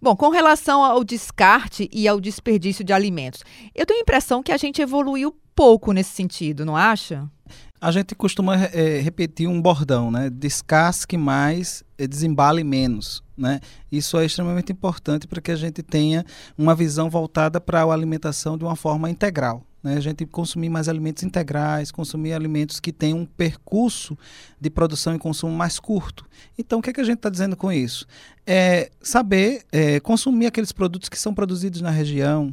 Bom, 0.00 0.14
com 0.14 0.28
relação 0.28 0.84
ao 0.84 1.02
descarte 1.02 1.88
e 1.92 2.06
ao 2.06 2.20
desperdício 2.20 2.84
de 2.84 2.92
alimentos, 2.92 3.42
eu 3.74 3.86
tenho 3.86 4.00
a 4.00 4.02
impressão 4.02 4.42
que 4.42 4.52
a 4.52 4.56
gente 4.56 4.82
evoluiu 4.82 5.34
pouco 5.54 5.92
nesse 5.92 6.10
sentido, 6.10 6.64
não 6.64 6.76
acha? 6.76 7.28
A 7.80 7.90
gente 7.90 8.14
costuma 8.14 8.56
é, 8.56 9.00
repetir 9.00 9.48
um 9.48 9.60
bordão, 9.60 10.10
né? 10.10 10.30
Descasque 10.30 11.16
mais, 11.16 11.82
desembale 11.98 12.64
menos. 12.64 13.22
Né? 13.36 13.60
Isso 13.92 14.18
é 14.18 14.24
extremamente 14.24 14.72
importante 14.72 15.26
para 15.26 15.40
que 15.42 15.50
a 15.50 15.56
gente 15.56 15.82
tenha 15.82 16.24
uma 16.56 16.74
visão 16.74 17.10
voltada 17.10 17.60
para 17.60 17.82
a 17.82 17.92
alimentação 17.92 18.56
de 18.56 18.64
uma 18.64 18.76
forma 18.76 19.10
integral. 19.10 19.62
Né? 19.86 19.96
A 19.96 20.00
gente 20.00 20.26
consumir 20.26 20.68
mais 20.68 20.88
alimentos 20.88 21.22
integrais, 21.22 21.92
consumir 21.92 22.32
alimentos 22.32 22.80
que 22.80 22.92
têm 22.92 23.14
um 23.14 23.24
percurso 23.24 24.18
de 24.60 24.68
produção 24.68 25.14
e 25.14 25.18
consumo 25.18 25.52
mais 25.52 25.78
curto. 25.78 26.26
Então, 26.58 26.80
o 26.80 26.82
que, 26.82 26.90
é 26.90 26.92
que 26.92 27.00
a 27.00 27.04
gente 27.04 27.18
está 27.18 27.30
dizendo 27.30 27.56
com 27.56 27.70
isso? 27.70 28.04
É 28.44 28.90
saber 29.00 29.62
é, 29.70 30.00
consumir 30.00 30.46
aqueles 30.46 30.72
produtos 30.72 31.08
que 31.08 31.16
são 31.16 31.32
produzidos 31.32 31.80
na 31.80 31.90
região, 31.90 32.52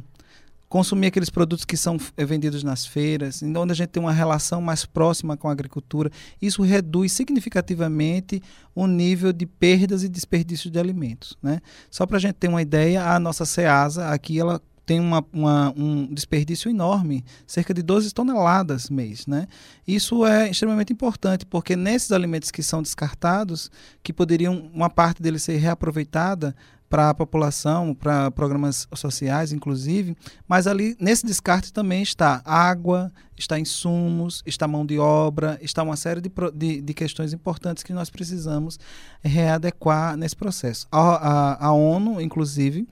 consumir 0.68 1.08
aqueles 1.08 1.28
produtos 1.28 1.64
que 1.64 1.76
são 1.76 1.98
eh, 2.16 2.24
vendidos 2.24 2.62
nas 2.62 2.86
feiras, 2.86 3.42
onde 3.42 3.72
a 3.72 3.74
gente 3.74 3.88
tem 3.88 4.02
uma 4.02 4.12
relação 4.12 4.60
mais 4.60 4.86
próxima 4.86 5.36
com 5.36 5.48
a 5.48 5.52
agricultura. 5.52 6.10
Isso 6.40 6.62
reduz 6.62 7.12
significativamente 7.12 8.40
o 8.74 8.86
nível 8.86 9.32
de 9.32 9.44
perdas 9.44 10.04
e 10.04 10.08
desperdício 10.08 10.70
de 10.70 10.78
alimentos. 10.78 11.36
Né? 11.42 11.60
Só 11.90 12.06
para 12.06 12.16
a 12.16 12.20
gente 12.20 12.34
ter 12.34 12.48
uma 12.48 12.62
ideia, 12.62 13.04
a 13.08 13.18
nossa 13.18 13.44
SEASA 13.44 14.08
aqui 14.08 14.38
ela 14.38 14.60
tem 14.84 15.00
uma, 15.00 15.24
uma, 15.32 15.72
um 15.76 16.06
desperdício 16.12 16.70
enorme, 16.70 17.24
cerca 17.46 17.72
de 17.72 17.82
12 17.82 18.12
toneladas 18.12 18.90
mês. 18.90 19.26
Né? 19.26 19.46
Isso 19.86 20.26
é 20.26 20.50
extremamente 20.50 20.92
importante, 20.92 21.46
porque 21.46 21.76
nesses 21.76 22.12
alimentos 22.12 22.50
que 22.50 22.62
são 22.62 22.82
descartados, 22.82 23.70
que 24.02 24.12
poderiam 24.12 24.70
uma 24.72 24.90
parte 24.90 25.22
deles 25.22 25.42
ser 25.42 25.56
reaproveitada, 25.56 26.54
para 26.94 27.10
a 27.10 27.14
população, 27.14 27.92
para 27.92 28.30
programas 28.30 28.86
sociais, 28.94 29.52
inclusive, 29.52 30.16
mas 30.46 30.68
ali 30.68 30.96
nesse 31.00 31.26
descarte 31.26 31.72
também 31.72 32.02
está 32.04 32.40
água, 32.44 33.12
está 33.36 33.58
insumos, 33.58 34.44
está 34.46 34.68
mão 34.68 34.86
de 34.86 34.96
obra, 34.96 35.58
está 35.60 35.82
uma 35.82 35.96
série 35.96 36.20
de, 36.20 36.30
de, 36.54 36.80
de 36.80 36.94
questões 36.94 37.32
importantes 37.32 37.82
que 37.82 37.92
nós 37.92 38.10
precisamos 38.10 38.78
readequar 39.24 40.16
nesse 40.16 40.36
processo. 40.36 40.86
A, 40.88 41.00
a, 41.00 41.66
a 41.66 41.72
ONU, 41.72 42.20
inclusive, 42.20 42.86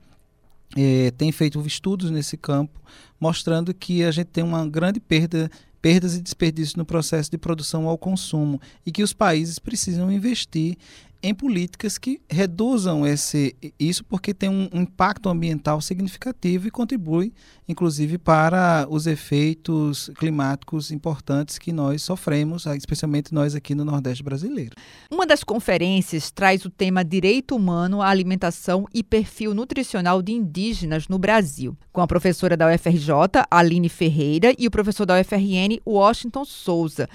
eh, 0.76 1.10
tem 1.16 1.30
feito 1.32 1.64
estudos 1.66 2.10
nesse 2.10 2.36
campo, 2.36 2.80
mostrando 3.20 3.72
que 3.74 4.02
a 4.04 4.10
gente 4.10 4.28
tem 4.28 4.44
uma 4.44 4.66
grande 4.66 5.00
perda 5.00 5.50
perdas 5.82 6.14
e 6.14 6.22
desperdícios 6.22 6.76
no 6.76 6.84
processo 6.84 7.28
de 7.28 7.36
produção 7.36 7.88
ao 7.88 7.98
consumo 7.98 8.60
e 8.86 8.92
que 8.92 9.02
os 9.02 9.12
países 9.12 9.58
precisam 9.58 10.12
investir 10.12 10.76
em 11.22 11.34
políticas 11.34 11.98
que 11.98 12.20
reduzam 12.28 13.06
esse, 13.06 13.54
isso, 13.78 14.04
porque 14.04 14.34
tem 14.34 14.48
um 14.48 14.68
impacto 14.72 15.28
ambiental 15.28 15.80
significativo 15.80 16.66
e 16.66 16.70
contribui, 16.70 17.32
inclusive, 17.68 18.18
para 18.18 18.86
os 18.90 19.06
efeitos 19.06 20.10
climáticos 20.16 20.90
importantes 20.90 21.58
que 21.58 21.72
nós 21.72 22.02
sofremos, 22.02 22.66
especialmente 22.66 23.32
nós 23.32 23.54
aqui 23.54 23.74
no 23.74 23.84
Nordeste 23.84 24.22
brasileiro. 24.22 24.74
Uma 25.10 25.26
das 25.26 25.44
conferências 25.44 26.30
traz 26.30 26.64
o 26.64 26.70
tema 26.70 27.04
Direito 27.04 27.54
Humano 27.54 28.02
à 28.02 28.08
Alimentação 28.08 28.86
e 28.92 29.02
Perfil 29.02 29.54
Nutricional 29.54 30.20
de 30.20 30.32
Indígenas 30.32 31.06
no 31.08 31.18
Brasil, 31.18 31.76
com 31.92 32.00
a 32.00 32.06
professora 32.06 32.56
da 32.56 32.72
UFRJ, 32.72 33.12
Aline 33.50 33.88
Ferreira, 33.88 34.52
e 34.58 34.66
o 34.66 34.70
professor 34.70 35.06
da 35.06 35.20
UFRN, 35.20 35.80
Washington 35.86 36.44
Souza. 36.44 37.08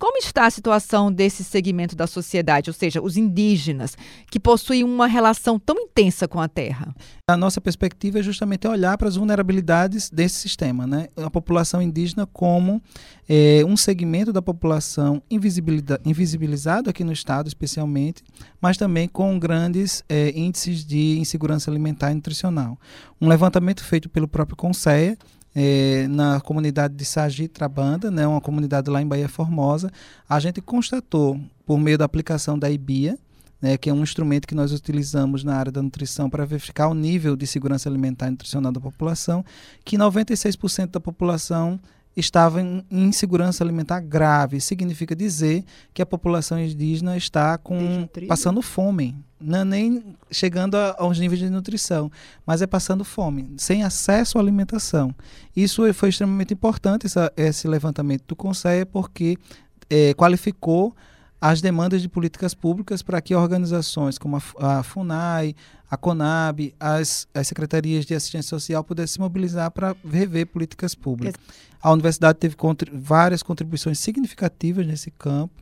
Como 0.00 0.16
está 0.16 0.46
a 0.46 0.50
situação 0.50 1.12
desse 1.12 1.44
segmento 1.44 1.94
da 1.94 2.06
sociedade, 2.06 2.70
ou 2.70 2.74
seja, 2.74 3.02
os 3.02 3.18
indígenas, 3.18 3.98
que 4.30 4.40
possuem 4.40 4.82
uma 4.82 5.06
relação 5.06 5.58
tão 5.58 5.78
intensa 5.78 6.26
com 6.26 6.40
a 6.40 6.48
terra? 6.48 6.94
A 7.28 7.36
nossa 7.36 7.60
perspectiva 7.60 8.18
é 8.18 8.22
justamente 8.22 8.66
olhar 8.66 8.96
para 8.96 9.08
as 9.08 9.16
vulnerabilidades 9.16 10.08
desse 10.08 10.36
sistema, 10.36 10.86
né? 10.86 11.08
A 11.18 11.28
população 11.28 11.82
indígena 11.82 12.26
como 12.26 12.80
é, 13.28 13.62
um 13.66 13.76
segmento 13.76 14.32
da 14.32 14.40
população 14.40 15.22
invisibilizado 15.30 16.88
aqui 16.88 17.04
no 17.04 17.12
estado, 17.12 17.48
especialmente, 17.48 18.22
mas 18.58 18.78
também 18.78 19.06
com 19.06 19.38
grandes 19.38 20.02
é, 20.08 20.30
índices 20.34 20.82
de 20.82 21.18
insegurança 21.18 21.70
alimentar 21.70 22.10
e 22.10 22.14
nutricional. 22.14 22.78
Um 23.20 23.28
levantamento 23.28 23.84
feito 23.84 24.08
pelo 24.08 24.26
próprio 24.26 24.56
Conceia 24.56 25.18
é, 25.54 26.06
na 26.08 26.40
comunidade 26.40 26.94
de 26.94 27.04
Sagi 27.04 27.48
Trabanda, 27.48 28.10
né, 28.10 28.26
uma 28.26 28.40
comunidade 28.40 28.90
lá 28.90 29.02
em 29.02 29.06
Bahia 29.06 29.28
Formosa, 29.28 29.90
a 30.28 30.38
gente 30.38 30.60
constatou, 30.60 31.40
por 31.66 31.78
meio 31.78 31.98
da 31.98 32.04
aplicação 32.04 32.58
da 32.58 32.70
IBIA, 32.70 33.18
né, 33.60 33.76
que 33.76 33.90
é 33.90 33.92
um 33.92 34.02
instrumento 34.02 34.46
que 34.46 34.54
nós 34.54 34.72
utilizamos 34.72 35.44
na 35.44 35.54
área 35.54 35.70
da 35.70 35.82
nutrição 35.82 36.30
para 36.30 36.44
verificar 36.44 36.88
o 36.88 36.94
nível 36.94 37.36
de 37.36 37.46
segurança 37.46 37.88
alimentar 37.88 38.28
e 38.28 38.30
nutricional 38.30 38.72
da 38.72 38.80
população, 38.80 39.44
que 39.84 39.98
96% 39.98 40.90
da 40.90 41.00
população 41.00 41.78
estava 42.16 42.60
em 42.60 42.84
insegurança 42.90 43.62
alimentar 43.62 44.00
grave. 44.00 44.60
Significa 44.60 45.14
dizer 45.14 45.64
que 45.94 46.02
a 46.02 46.06
população 46.06 46.58
indígena 46.58 47.16
está 47.16 47.56
com, 47.58 48.08
passando 48.26 48.60
fome. 48.62 49.16
Não 49.40 49.60
é 49.60 49.64
nem 49.64 50.04
chegando 50.30 50.74
a, 50.74 50.96
aos 50.98 51.18
níveis 51.18 51.40
de 51.40 51.48
nutrição, 51.48 52.10
mas 52.44 52.60
é 52.60 52.66
passando 52.66 53.04
fome, 53.04 53.50
sem 53.56 53.82
acesso 53.82 54.36
à 54.36 54.40
alimentação. 54.40 55.14
Isso 55.56 55.92
foi 55.94 56.10
extremamente 56.10 56.52
importante, 56.52 57.06
essa, 57.06 57.32
esse 57.36 57.66
levantamento 57.66 58.24
do 58.26 58.36
Conselho, 58.36 58.86
porque 58.86 59.38
é, 59.88 60.12
qualificou 60.14 60.94
as 61.40 61.60
demandas 61.60 62.02
de 62.02 62.08
políticas 62.08 62.52
públicas 62.52 63.02
para 63.02 63.20
que 63.20 63.34
organizações 63.34 64.18
como 64.18 64.36
a, 64.36 64.42
a 64.58 64.82
FUNAI, 64.82 65.54
a 65.90 65.96
CONAB, 65.96 66.74
as, 66.78 67.26
as 67.34 67.48
secretarias 67.48 68.04
de 68.04 68.14
assistência 68.14 68.50
social 68.50 68.84
pudessem 68.84 69.14
se 69.14 69.20
mobilizar 69.20 69.70
para 69.70 69.96
rever 70.08 70.46
políticas 70.46 70.94
públicas. 70.94 71.34
A 71.82 71.90
universidade 71.90 72.38
teve 72.38 72.54
contri 72.54 72.90
várias 72.94 73.42
contribuições 73.42 73.98
significativas 73.98 74.86
nesse 74.86 75.10
campo. 75.10 75.54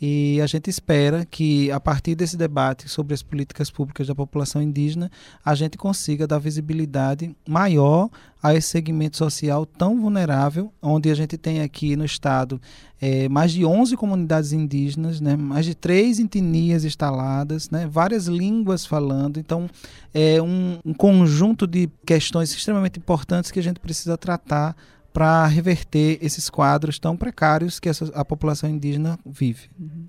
E 0.00 0.40
a 0.40 0.46
gente 0.46 0.70
espera 0.70 1.26
que, 1.26 1.70
a 1.70 1.78
partir 1.78 2.14
desse 2.14 2.34
debate 2.34 2.88
sobre 2.88 3.12
as 3.12 3.22
políticas 3.22 3.70
públicas 3.70 4.06
da 4.06 4.14
população 4.14 4.62
indígena, 4.62 5.10
a 5.44 5.54
gente 5.54 5.76
consiga 5.76 6.26
dar 6.26 6.38
visibilidade 6.38 7.36
maior 7.46 8.08
a 8.42 8.54
esse 8.54 8.68
segmento 8.68 9.18
social 9.18 9.66
tão 9.66 10.00
vulnerável, 10.00 10.72
onde 10.80 11.10
a 11.10 11.14
gente 11.14 11.36
tem 11.36 11.60
aqui 11.60 11.96
no 11.96 12.06
estado 12.06 12.58
é, 12.98 13.28
mais 13.28 13.52
de 13.52 13.62
11 13.62 13.94
comunidades 13.98 14.52
indígenas, 14.52 15.20
né, 15.20 15.36
mais 15.36 15.66
de 15.66 15.74
três 15.74 16.18
etnias 16.18 16.86
instaladas, 16.86 17.68
né, 17.68 17.86
várias 17.86 18.26
línguas 18.26 18.86
falando. 18.86 19.38
Então, 19.38 19.68
é 20.14 20.40
um, 20.40 20.78
um 20.82 20.94
conjunto 20.94 21.66
de 21.66 21.90
questões 22.06 22.50
extremamente 22.54 22.98
importantes 22.98 23.50
que 23.50 23.58
a 23.58 23.62
gente 23.62 23.78
precisa 23.78 24.16
tratar 24.16 24.74
para 25.12 25.46
reverter 25.46 26.18
esses 26.22 26.48
quadros 26.48 26.98
tão 26.98 27.16
precários 27.16 27.80
que 27.80 27.88
essa, 27.88 28.06
a 28.14 28.24
população 28.24 28.68
indígena 28.68 29.18
vive. 29.24 29.70
Uhum. 29.78 30.06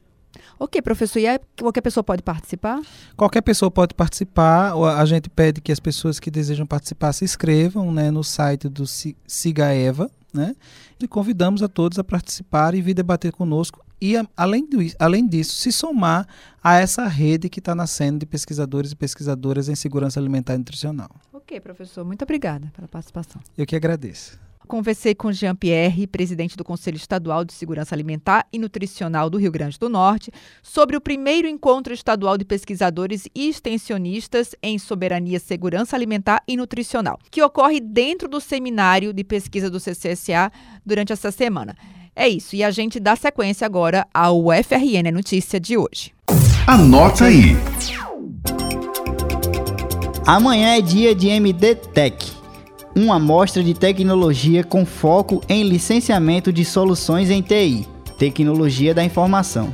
Ok, 0.59 0.81
professor, 0.81 1.19
e 1.19 1.27
aí, 1.27 1.39
qualquer 1.59 1.81
pessoa 1.81 2.03
pode 2.03 2.21
participar? 2.21 2.81
Qualquer 3.17 3.41
pessoa 3.41 3.69
pode 3.69 3.93
participar. 3.93 4.73
A 4.73 5.05
gente 5.05 5.29
pede 5.29 5.59
que 5.59 5.71
as 5.71 5.79
pessoas 5.79 6.19
que 6.19 6.31
desejam 6.31 6.65
participar 6.65 7.13
se 7.13 7.25
inscrevam 7.25 7.91
né, 7.91 8.11
no 8.11 8.23
site 8.23 8.69
do 8.69 8.85
Sigaeva, 9.27 10.09
né? 10.33 10.55
E 10.99 11.07
convidamos 11.07 11.61
a 11.63 11.67
todos 11.67 11.99
a 11.99 12.03
participar 12.03 12.75
e 12.75 12.81
vir 12.81 12.93
debater 12.93 13.31
conosco 13.31 13.83
e, 14.01 14.15
além, 14.35 14.67
do, 14.67 14.77
além 14.97 15.27
disso, 15.27 15.55
se 15.55 15.71
somar 15.71 16.27
a 16.63 16.79
essa 16.79 17.05
rede 17.07 17.49
que 17.49 17.59
está 17.59 17.75
nascendo 17.75 18.19
de 18.19 18.25
pesquisadores 18.25 18.91
e 18.91 18.95
pesquisadoras 18.95 19.69
em 19.69 19.75
segurança 19.75 20.19
alimentar 20.19 20.55
e 20.55 20.57
nutricional. 20.57 21.11
Ok, 21.31 21.59
professor, 21.59 22.03
muito 22.03 22.23
obrigada 22.23 22.71
pela 22.75 22.87
participação. 22.87 23.41
Eu 23.55 23.65
que 23.65 23.75
agradeço. 23.75 24.39
Conversei 24.67 25.13
com 25.13 25.31
Jean 25.31 25.55
Pierre, 25.55 26.07
presidente 26.07 26.55
do 26.55 26.63
Conselho 26.63 26.95
Estadual 26.95 27.43
de 27.43 27.53
Segurança 27.53 27.93
Alimentar 27.93 28.47
e 28.53 28.59
Nutricional 28.59 29.29
do 29.29 29.37
Rio 29.37 29.51
Grande 29.51 29.77
do 29.77 29.89
Norte, 29.89 30.31
sobre 30.63 30.95
o 30.95 31.01
primeiro 31.01 31.47
encontro 31.47 31.93
estadual 31.93 32.37
de 32.37 32.45
pesquisadores 32.45 33.27
e 33.35 33.49
extensionistas 33.49 34.55
em 34.63 34.77
soberania, 34.79 35.39
segurança 35.39 35.95
alimentar 35.95 36.41
e 36.47 36.55
nutricional, 36.55 37.19
que 37.29 37.41
ocorre 37.41 37.79
dentro 37.79 38.27
do 38.27 38.39
seminário 38.39 39.13
de 39.13 39.23
pesquisa 39.23 39.69
do 39.69 39.79
CCSA 39.79 40.51
durante 40.85 41.11
essa 41.11 41.31
semana. 41.31 41.75
É 42.15 42.27
isso, 42.27 42.55
e 42.55 42.63
a 42.63 42.71
gente 42.71 42.99
dá 42.99 43.15
sequência 43.15 43.65
agora 43.65 44.05
ao 44.13 44.45
UFRN 44.45 45.11
Notícia 45.13 45.59
de 45.59 45.77
hoje. 45.77 46.13
Anota 46.67 47.25
aí. 47.25 47.55
Amanhã 50.25 50.77
é 50.77 50.81
dia 50.81 51.15
de 51.15 51.27
MD 51.27 51.75
Tech 51.75 52.30
uma 52.95 53.19
mostra 53.19 53.63
de 53.63 53.73
tecnologia 53.73 54.63
com 54.63 54.85
foco 54.85 55.41
em 55.47 55.63
licenciamento 55.63 56.51
de 56.51 56.65
soluções 56.65 57.29
em 57.29 57.41
TI, 57.41 57.87
tecnologia 58.17 58.93
da 58.93 59.03
informação. 59.03 59.73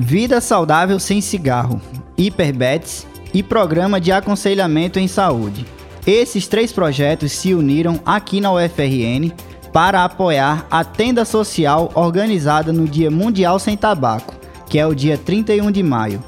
Vida 0.00 0.40
saudável 0.40 1.00
sem 1.00 1.20
cigarro, 1.20 1.80
hiperbets 2.16 3.04
e 3.34 3.42
programa 3.42 4.00
de 4.00 4.12
aconselhamento 4.12 5.00
em 5.00 5.08
saúde. 5.08 5.66
Esses 6.06 6.46
três 6.46 6.70
projetos 6.70 7.32
se 7.32 7.52
uniram 7.52 7.98
aqui 8.06 8.40
na 8.40 8.52
UFRN 8.52 9.32
para 9.72 10.04
apoiar 10.04 10.68
a 10.70 10.84
tenda 10.84 11.24
social 11.24 11.90
organizada 11.96 12.72
no 12.72 12.86
Dia 12.86 13.10
Mundial 13.10 13.58
Sem 13.58 13.76
Tabaco, 13.76 14.36
que 14.68 14.78
é 14.78 14.86
o 14.86 14.94
dia 14.94 15.18
31 15.18 15.68
de 15.72 15.82
maio. 15.82 16.22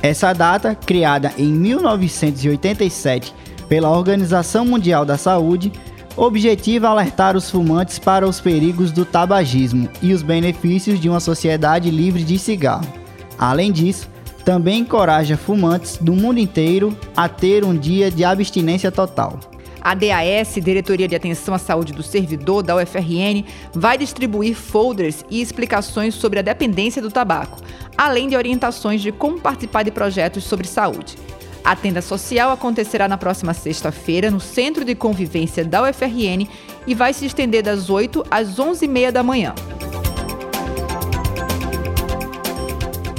Essa 0.00 0.32
data, 0.32 0.76
criada 0.76 1.32
em 1.36 1.48
1987 1.48 3.34
pela 3.68 3.90
Organização 3.90 4.64
Mundial 4.64 5.04
da 5.04 5.18
Saúde, 5.18 5.72
objetiva 6.16 6.88
alertar 6.88 7.36
os 7.36 7.50
fumantes 7.50 7.98
para 7.98 8.26
os 8.26 8.40
perigos 8.40 8.92
do 8.92 9.04
tabagismo 9.04 9.88
e 10.00 10.12
os 10.12 10.22
benefícios 10.22 11.00
de 11.00 11.08
uma 11.08 11.18
sociedade 11.18 11.90
livre 11.90 12.22
de 12.22 12.38
cigarro. 12.38 13.05
Além 13.38 13.70
disso, 13.70 14.08
também 14.44 14.80
encoraja 14.80 15.36
fumantes 15.36 15.98
do 15.98 16.14
mundo 16.14 16.38
inteiro 16.38 16.96
a 17.16 17.28
ter 17.28 17.64
um 17.64 17.76
dia 17.76 18.10
de 18.10 18.24
abstinência 18.24 18.92
total. 18.92 19.40
A 19.80 19.94
DAS, 19.94 20.54
Diretoria 20.60 21.06
de 21.06 21.14
Atenção 21.14 21.54
à 21.54 21.58
Saúde 21.58 21.92
do 21.92 22.02
Servidor 22.02 22.62
da 22.62 22.74
UFRN, 22.74 23.44
vai 23.72 23.96
distribuir 23.96 24.56
folders 24.56 25.24
e 25.30 25.40
explicações 25.40 26.14
sobre 26.14 26.40
a 26.40 26.42
dependência 26.42 27.00
do 27.00 27.10
tabaco, 27.10 27.60
além 27.96 28.28
de 28.28 28.36
orientações 28.36 29.00
de 29.00 29.12
como 29.12 29.40
participar 29.40 29.84
de 29.84 29.92
projetos 29.92 30.42
sobre 30.42 30.66
saúde. 30.66 31.16
A 31.64 31.74
tenda 31.74 32.00
social 32.00 32.50
acontecerá 32.50 33.08
na 33.08 33.18
próxima 33.18 33.54
sexta-feira 33.54 34.30
no 34.30 34.40
Centro 34.40 34.84
de 34.84 34.94
Convivência 34.94 35.64
da 35.64 35.82
UFRN 35.82 36.48
e 36.86 36.94
vai 36.94 37.12
se 37.12 37.26
estender 37.26 37.62
das 37.62 37.90
8 37.90 38.24
às 38.30 38.56
11h30 38.56 39.10
da 39.10 39.22
manhã. 39.22 39.54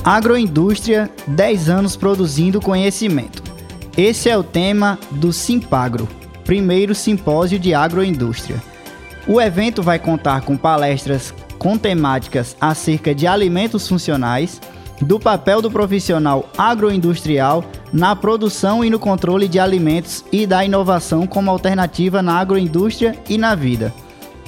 Agroindústria, 0.08 1.12
10 1.28 1.68
anos 1.68 1.98
produzindo 1.98 2.62
conhecimento. 2.62 3.44
Esse 3.98 4.30
é 4.30 4.38
o 4.38 4.42
tema 4.42 4.98
do 5.12 5.34
Simpagro, 5.34 6.08
primeiro 6.46 6.96
simpósio 6.96 7.60
de 7.60 7.74
agroindústria. 7.74 8.56
O 9.28 9.42
evento 9.42 9.84
vai 9.84 10.00
contar 10.00 10.44
com 10.44 10.56
palestras 10.56 11.34
com 11.60 11.78
temáticas 11.78 12.56
acerca 12.62 13.14
de 13.14 13.28
alimentos 13.28 13.86
funcionais, 13.86 14.62
do 15.02 15.20
papel 15.20 15.62
do 15.62 15.70
profissional 15.70 16.48
agroindustrial 16.58 17.66
na 17.92 18.16
produção 18.16 18.86
e 18.86 18.90
no 18.90 19.00
controle 19.00 19.46
de 19.50 19.60
alimentos 19.60 20.24
e 20.32 20.48
da 20.48 20.64
inovação 20.64 21.28
como 21.28 21.52
alternativa 21.52 22.22
na 22.22 22.40
agroindústria 22.40 23.14
e 23.28 23.38
na 23.38 23.56
vida. 23.56 23.94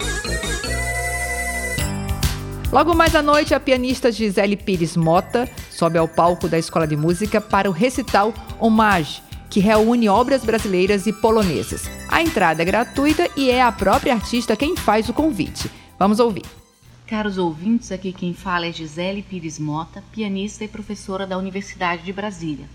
Logo 2.72 2.94
mais 2.94 3.14
à 3.14 3.20
noite, 3.20 3.54
a 3.54 3.60
pianista 3.60 4.10
Gisele 4.10 4.56
Pires 4.56 4.96
Mota 4.96 5.46
sobe 5.70 5.98
ao 5.98 6.08
palco 6.08 6.48
da 6.48 6.58
Escola 6.58 6.86
de 6.86 6.96
Música 6.96 7.38
para 7.38 7.68
o 7.68 7.72
recital 7.72 8.32
Hommage, 8.58 9.22
que 9.50 9.60
reúne 9.60 10.08
obras 10.08 10.42
brasileiras 10.42 11.06
e 11.06 11.12
polonesas. 11.12 11.84
A 12.08 12.22
entrada 12.22 12.62
é 12.62 12.64
gratuita 12.64 13.28
e 13.36 13.50
é 13.50 13.60
a 13.60 13.70
própria 13.70 14.14
artista 14.14 14.56
quem 14.56 14.74
faz 14.74 15.06
o 15.10 15.12
convite. 15.12 15.70
Vamos 15.98 16.18
ouvir. 16.18 16.44
Caros 17.06 17.38
ouvintes, 17.38 17.92
aqui 17.92 18.12
quem 18.12 18.34
fala 18.34 18.66
é 18.66 18.72
Gisele 18.72 19.22
Pires 19.22 19.60
Mota, 19.60 20.02
pianista 20.10 20.64
e 20.64 20.68
professora 20.68 21.24
da 21.24 21.38
Universidade 21.38 22.02
de 22.02 22.12
Brasília. 22.12 22.68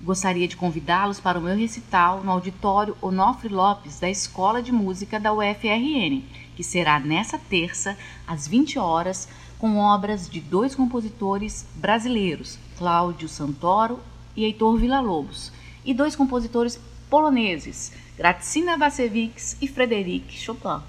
Gostaria 0.00 0.48
de 0.48 0.56
convidá-los 0.56 1.20
para 1.20 1.38
o 1.38 1.42
meu 1.42 1.54
recital 1.54 2.24
no 2.24 2.32
auditório 2.32 2.96
Onofre 3.02 3.50
Lopes 3.50 4.00
da 4.00 4.08
Escola 4.08 4.62
de 4.62 4.72
Música 4.72 5.20
da 5.20 5.34
UFRN, 5.34 6.22
que 6.56 6.64
será 6.64 6.98
nessa 6.98 7.36
terça, 7.36 7.94
às 8.26 8.48
20 8.48 8.78
horas, 8.78 9.28
com 9.58 9.76
obras 9.76 10.30
de 10.30 10.40
dois 10.40 10.74
compositores 10.74 11.66
brasileiros, 11.74 12.58
Cláudio 12.78 13.28
Santoro 13.28 14.00
e 14.34 14.44
Heitor 14.44 14.78
Villa-Lobos, 14.78 15.52
e 15.84 15.92
dois 15.92 16.16
compositores 16.16 16.80
poloneses, 17.10 17.92
Gratsina 18.16 18.78
Vacevics 18.78 19.58
e 19.60 19.68
Frederic 19.68 20.32
Chopin. 20.32 20.80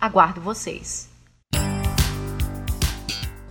Aguardo 0.00 0.40
vocês! 0.40 1.09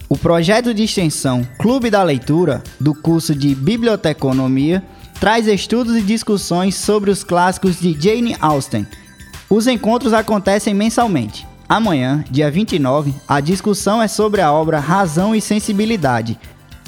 O 0.09 0.17
projeto 0.17 0.73
de 0.73 0.85
extensão 0.85 1.47
Clube 1.59 1.91
da 1.91 2.01
Leitura, 2.01 2.63
do 2.79 2.95
curso 2.95 3.35
de 3.35 3.53
Biblioteconomia, 3.53 4.83
traz 5.19 5.45
estudos 5.45 5.95
e 5.95 6.01
discussões 6.01 6.73
sobre 6.73 7.11
os 7.11 7.23
clássicos 7.23 7.79
de 7.79 7.93
Jane 7.93 8.35
Austen. 8.41 8.87
Os 9.47 9.67
encontros 9.67 10.11
acontecem 10.11 10.73
mensalmente. 10.73 11.45
Amanhã, 11.67 12.25
dia 12.31 12.49
29, 12.49 13.13
a 13.27 13.39
discussão 13.39 14.01
é 14.01 14.07
sobre 14.07 14.41
a 14.41 14.51
obra 14.51 14.79
Razão 14.79 15.35
e 15.35 15.41
Sensibilidade, 15.41 16.39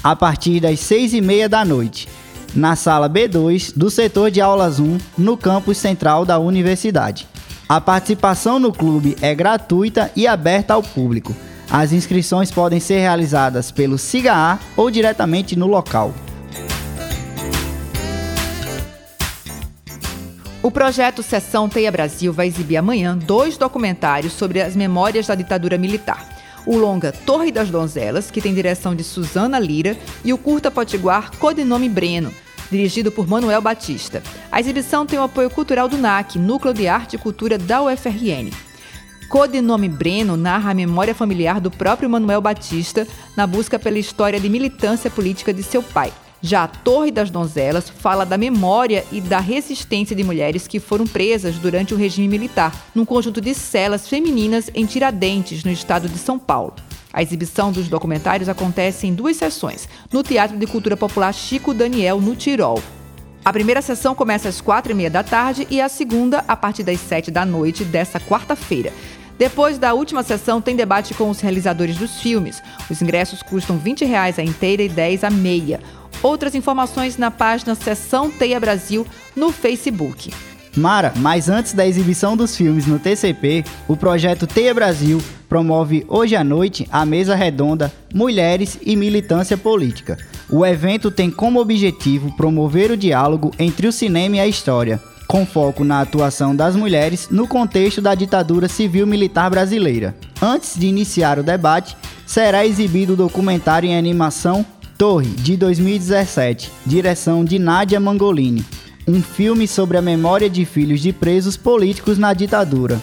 a 0.03 0.15
partir 0.15 0.59
das 0.59 0.79
6 0.79 1.13
e 1.13 1.21
meia 1.21 1.47
da 1.47 1.63
noite, 1.63 2.09
na 2.55 2.75
sala 2.75 3.07
B2 3.07 3.73
do 3.77 3.91
setor 3.91 4.31
de 4.31 4.41
aulas 4.41 4.79
1, 4.79 4.97
no 5.15 5.37
campus 5.37 5.77
central 5.77 6.25
da 6.25 6.39
universidade. 6.39 7.27
A 7.69 7.79
participação 7.79 8.57
no 8.57 8.73
clube 8.73 9.15
é 9.21 9.35
gratuita 9.35 10.11
e 10.15 10.25
aberta 10.25 10.73
ao 10.73 10.81
público. 10.81 11.35
As 11.71 11.93
inscrições 11.93 12.51
podem 12.51 12.81
ser 12.81 12.99
realizadas 12.99 13.71
pelo 13.71 13.97
SIGA 13.97 14.59
ou 14.75 14.91
diretamente 14.91 15.57
no 15.57 15.67
local. 15.67 16.13
O 20.61 20.69
projeto 20.69 21.23
Sessão 21.23 21.69
Teia 21.69 21.89
Brasil 21.89 22.33
vai 22.33 22.47
exibir 22.47 22.75
amanhã 22.75 23.17
dois 23.17 23.55
documentários 23.57 24.33
sobre 24.33 24.61
as 24.61 24.75
memórias 24.75 25.27
da 25.27 25.33
ditadura 25.33 25.77
militar. 25.77 26.27
O 26.65 26.75
longa 26.75 27.13
Torre 27.13 27.53
das 27.53 27.69
Donzelas, 27.69 28.29
que 28.29 28.41
tem 28.41 28.53
direção 28.53 28.93
de 28.93 29.03
Suzana 29.03 29.57
Lira, 29.57 29.97
e 30.25 30.33
o 30.33 30.37
curta 30.37 30.69
potiguar 30.69 31.31
Codinome 31.37 31.87
Breno, 31.87 32.33
dirigido 32.69 33.13
por 33.13 33.25
Manuel 33.25 33.61
Batista. 33.61 34.21
A 34.51 34.59
exibição 34.59 35.05
tem 35.05 35.17
o 35.17 35.23
apoio 35.23 35.49
cultural 35.49 35.87
do 35.87 35.97
NAC, 35.97 36.37
Núcleo 36.37 36.73
de 36.73 36.89
Arte 36.89 37.15
e 37.15 37.19
Cultura 37.19 37.57
da 37.57 37.81
UFRN. 37.81 38.70
Codinome 39.31 39.87
Breno 39.87 40.35
narra 40.35 40.71
a 40.71 40.73
memória 40.73 41.15
familiar 41.15 41.61
do 41.61 41.71
próprio 41.71 42.09
Manuel 42.09 42.41
Batista 42.41 43.07
na 43.33 43.47
busca 43.47 43.79
pela 43.79 43.97
história 43.97 44.37
de 44.37 44.49
militância 44.49 45.09
política 45.09 45.53
de 45.53 45.63
seu 45.63 45.81
pai. 45.81 46.11
Já 46.41 46.65
a 46.65 46.67
Torre 46.67 47.11
das 47.11 47.29
Donzelas 47.29 47.89
fala 47.89 48.25
da 48.25 48.37
memória 48.37 49.05
e 49.09 49.21
da 49.21 49.39
resistência 49.39 50.13
de 50.13 50.21
mulheres 50.21 50.67
que 50.67 50.81
foram 50.81 51.07
presas 51.07 51.55
durante 51.55 51.93
o 51.93 51.97
regime 51.97 52.27
militar, 52.27 52.75
num 52.93 53.05
conjunto 53.05 53.39
de 53.39 53.53
celas 53.53 54.05
femininas 54.05 54.69
em 54.73 54.85
Tiradentes, 54.85 55.63
no 55.63 55.71
estado 55.71 56.09
de 56.09 56.17
São 56.17 56.37
Paulo. 56.37 56.73
A 57.13 57.21
exibição 57.21 57.71
dos 57.71 57.87
documentários 57.87 58.49
acontece 58.49 59.07
em 59.07 59.13
duas 59.13 59.37
sessões, 59.37 59.87
no 60.11 60.23
Teatro 60.23 60.57
de 60.57 60.67
Cultura 60.67 60.97
Popular 60.97 61.33
Chico 61.33 61.73
Daniel, 61.73 62.19
no 62.19 62.35
Tirol. 62.35 62.83
A 63.45 63.53
primeira 63.53 63.81
sessão 63.81 64.13
começa 64.13 64.49
às 64.49 64.59
quatro 64.59 64.91
e 64.91 64.95
meia 64.95 65.09
da 65.09 65.23
tarde 65.23 65.65
e 65.69 65.79
a 65.79 65.87
segunda 65.87 66.43
a 66.49 66.55
partir 66.57 66.83
das 66.83 66.99
sete 66.99 67.31
da 67.31 67.45
noite 67.45 67.85
desta 67.85 68.19
quarta-feira. 68.19 68.91
Depois 69.41 69.79
da 69.79 69.95
última 69.95 70.21
sessão, 70.21 70.61
tem 70.61 70.75
debate 70.75 71.15
com 71.15 71.27
os 71.27 71.39
realizadores 71.39 71.97
dos 71.97 72.21
filmes. 72.21 72.61
Os 72.91 73.01
ingressos 73.01 73.41
custam 73.41 73.75
20 73.75 74.05
reais 74.05 74.37
a 74.37 74.43
inteira 74.43 74.83
e 74.83 74.87
10 74.87 75.23
a 75.23 75.31
meia. 75.31 75.79
Outras 76.21 76.53
informações 76.53 77.17
na 77.17 77.31
página 77.31 77.73
Sessão 77.73 78.29
Teia 78.29 78.59
Brasil 78.59 79.03
no 79.35 79.51
Facebook. 79.51 80.31
Mara, 80.77 81.11
mas 81.15 81.49
antes 81.49 81.73
da 81.73 81.87
exibição 81.87 82.37
dos 82.37 82.55
filmes 82.55 82.85
no 82.85 82.99
TCP, 82.99 83.65
o 83.87 83.97
projeto 83.97 84.45
Teia 84.45 84.75
Brasil 84.75 85.19
promove 85.49 86.05
hoje 86.07 86.35
à 86.35 86.43
noite 86.43 86.87
a 86.91 87.03
mesa 87.03 87.33
redonda 87.33 87.91
Mulheres 88.13 88.77
e 88.79 88.95
Militância 88.95 89.57
Política. 89.57 90.19
O 90.51 90.63
evento 90.63 91.09
tem 91.09 91.31
como 91.31 91.59
objetivo 91.59 92.31
promover 92.37 92.91
o 92.91 92.97
diálogo 92.97 93.51
entre 93.57 93.87
o 93.87 93.91
cinema 93.91 94.35
e 94.35 94.39
a 94.39 94.47
história, 94.47 95.01
com 95.31 95.45
foco 95.45 95.85
na 95.85 96.01
atuação 96.01 96.53
das 96.53 96.75
mulheres 96.75 97.29
no 97.31 97.47
contexto 97.47 98.01
da 98.01 98.13
ditadura 98.13 98.67
civil-militar 98.67 99.49
brasileira. 99.49 100.13
Antes 100.41 100.77
de 100.77 100.87
iniciar 100.87 101.39
o 101.39 101.43
debate, 101.43 101.95
será 102.27 102.65
exibido 102.65 103.13
o 103.13 103.15
documentário 103.15 103.87
em 103.87 103.97
animação 103.97 104.65
Torre, 104.97 105.29
de 105.29 105.55
2017, 105.55 106.69
direção 106.85 107.45
de 107.45 107.57
Nádia 107.57 107.97
Mangolini, 107.97 108.65
um 109.07 109.21
filme 109.23 109.69
sobre 109.69 109.97
a 109.97 110.01
memória 110.01 110.49
de 110.49 110.65
filhos 110.65 110.99
de 110.99 111.13
presos 111.13 111.55
políticos 111.55 112.17
na 112.17 112.33
ditadura. 112.33 113.01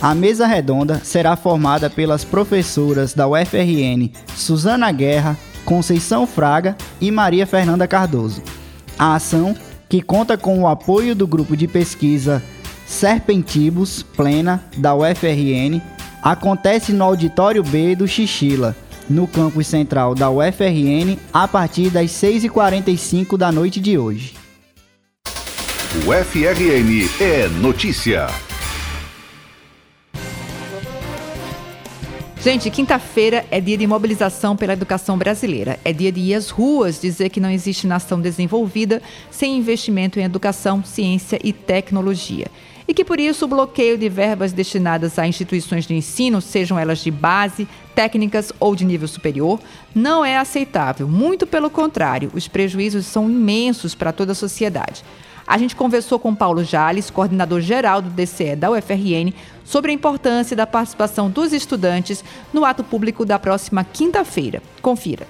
A 0.00 0.14
mesa 0.14 0.46
redonda 0.46 1.02
será 1.04 1.36
formada 1.36 1.90
pelas 1.90 2.24
professoras 2.24 3.12
da 3.12 3.28
UFRN 3.28 4.10
Suzana 4.34 4.90
Guerra, 4.90 5.36
Conceição 5.66 6.26
Fraga 6.26 6.78
e 6.98 7.10
Maria 7.10 7.46
Fernanda 7.46 7.86
Cardoso. 7.86 8.42
A 8.98 9.14
ação, 9.16 9.54
que 9.88 10.02
conta 10.02 10.36
com 10.36 10.60
o 10.60 10.68
apoio 10.68 11.14
do 11.14 11.26
grupo 11.26 11.56
de 11.56 11.66
pesquisa 11.66 12.42
Serpentibus 12.86 14.02
Plena 14.02 14.64
da 14.76 14.94
UFRN, 14.94 15.80
acontece 16.22 16.92
no 16.92 17.04
Auditório 17.04 17.62
B 17.62 17.94
do 17.94 18.06
Xixila 18.06 18.76
no 19.08 19.26
campus 19.26 19.66
central 19.66 20.14
da 20.14 20.30
UFRN 20.30 21.18
a 21.32 21.48
partir 21.48 21.90
das 21.90 22.10
6h45 22.10 23.36
da 23.36 23.50
noite 23.50 23.80
de 23.80 23.96
hoje. 23.96 24.34
O 26.06 26.12
FRN 26.12 27.08
é 27.20 27.48
notícia. 27.48 28.26
Gente, 32.40 32.70
quinta-feira 32.70 33.44
é 33.50 33.60
dia 33.60 33.76
de 33.76 33.86
mobilização 33.86 34.56
pela 34.56 34.72
educação 34.72 35.18
brasileira. 35.18 35.78
É 35.84 35.92
dia 35.92 36.12
de 36.12 36.20
ir 36.20 36.34
às 36.34 36.50
ruas 36.50 37.00
dizer 37.00 37.30
que 37.30 37.40
não 37.40 37.50
existe 37.50 37.84
nação 37.84 38.20
desenvolvida 38.20 39.02
sem 39.28 39.56
investimento 39.56 40.20
em 40.20 40.22
educação, 40.22 40.84
ciência 40.84 41.38
e 41.42 41.52
tecnologia 41.52 42.46
e 42.88 42.94
que 42.94 43.04
por 43.04 43.20
isso 43.20 43.44
o 43.44 43.48
bloqueio 43.48 43.98
de 43.98 44.08
verbas 44.08 44.50
destinadas 44.50 45.18
a 45.18 45.26
instituições 45.26 45.86
de 45.86 45.94
ensino, 45.94 46.40
sejam 46.40 46.78
elas 46.78 47.00
de 47.00 47.10
base, 47.10 47.68
técnicas 47.94 48.50
ou 48.58 48.74
de 48.74 48.82
nível 48.82 49.06
superior, 49.06 49.60
não 49.94 50.24
é 50.24 50.38
aceitável. 50.38 51.06
Muito 51.06 51.46
pelo 51.46 51.68
contrário, 51.68 52.30
os 52.32 52.48
prejuízos 52.48 53.04
são 53.04 53.28
imensos 53.28 53.94
para 53.94 54.10
toda 54.10 54.32
a 54.32 54.34
sociedade. 54.34 55.04
A 55.48 55.56
gente 55.56 55.74
conversou 55.74 56.18
com 56.18 56.34
Paulo 56.34 56.62
Jales, 56.62 57.08
coordenador 57.08 57.62
geral 57.62 58.02
do 58.02 58.10
DCE 58.10 58.54
da 58.54 58.70
UFRN, 58.70 59.32
sobre 59.64 59.90
a 59.90 59.94
importância 59.94 60.54
da 60.54 60.66
participação 60.66 61.30
dos 61.30 61.54
estudantes 61.54 62.22
no 62.52 62.66
ato 62.66 62.84
público 62.84 63.24
da 63.24 63.38
próxima 63.38 63.82
quinta-feira. 63.82 64.62
Confira. 64.82 65.26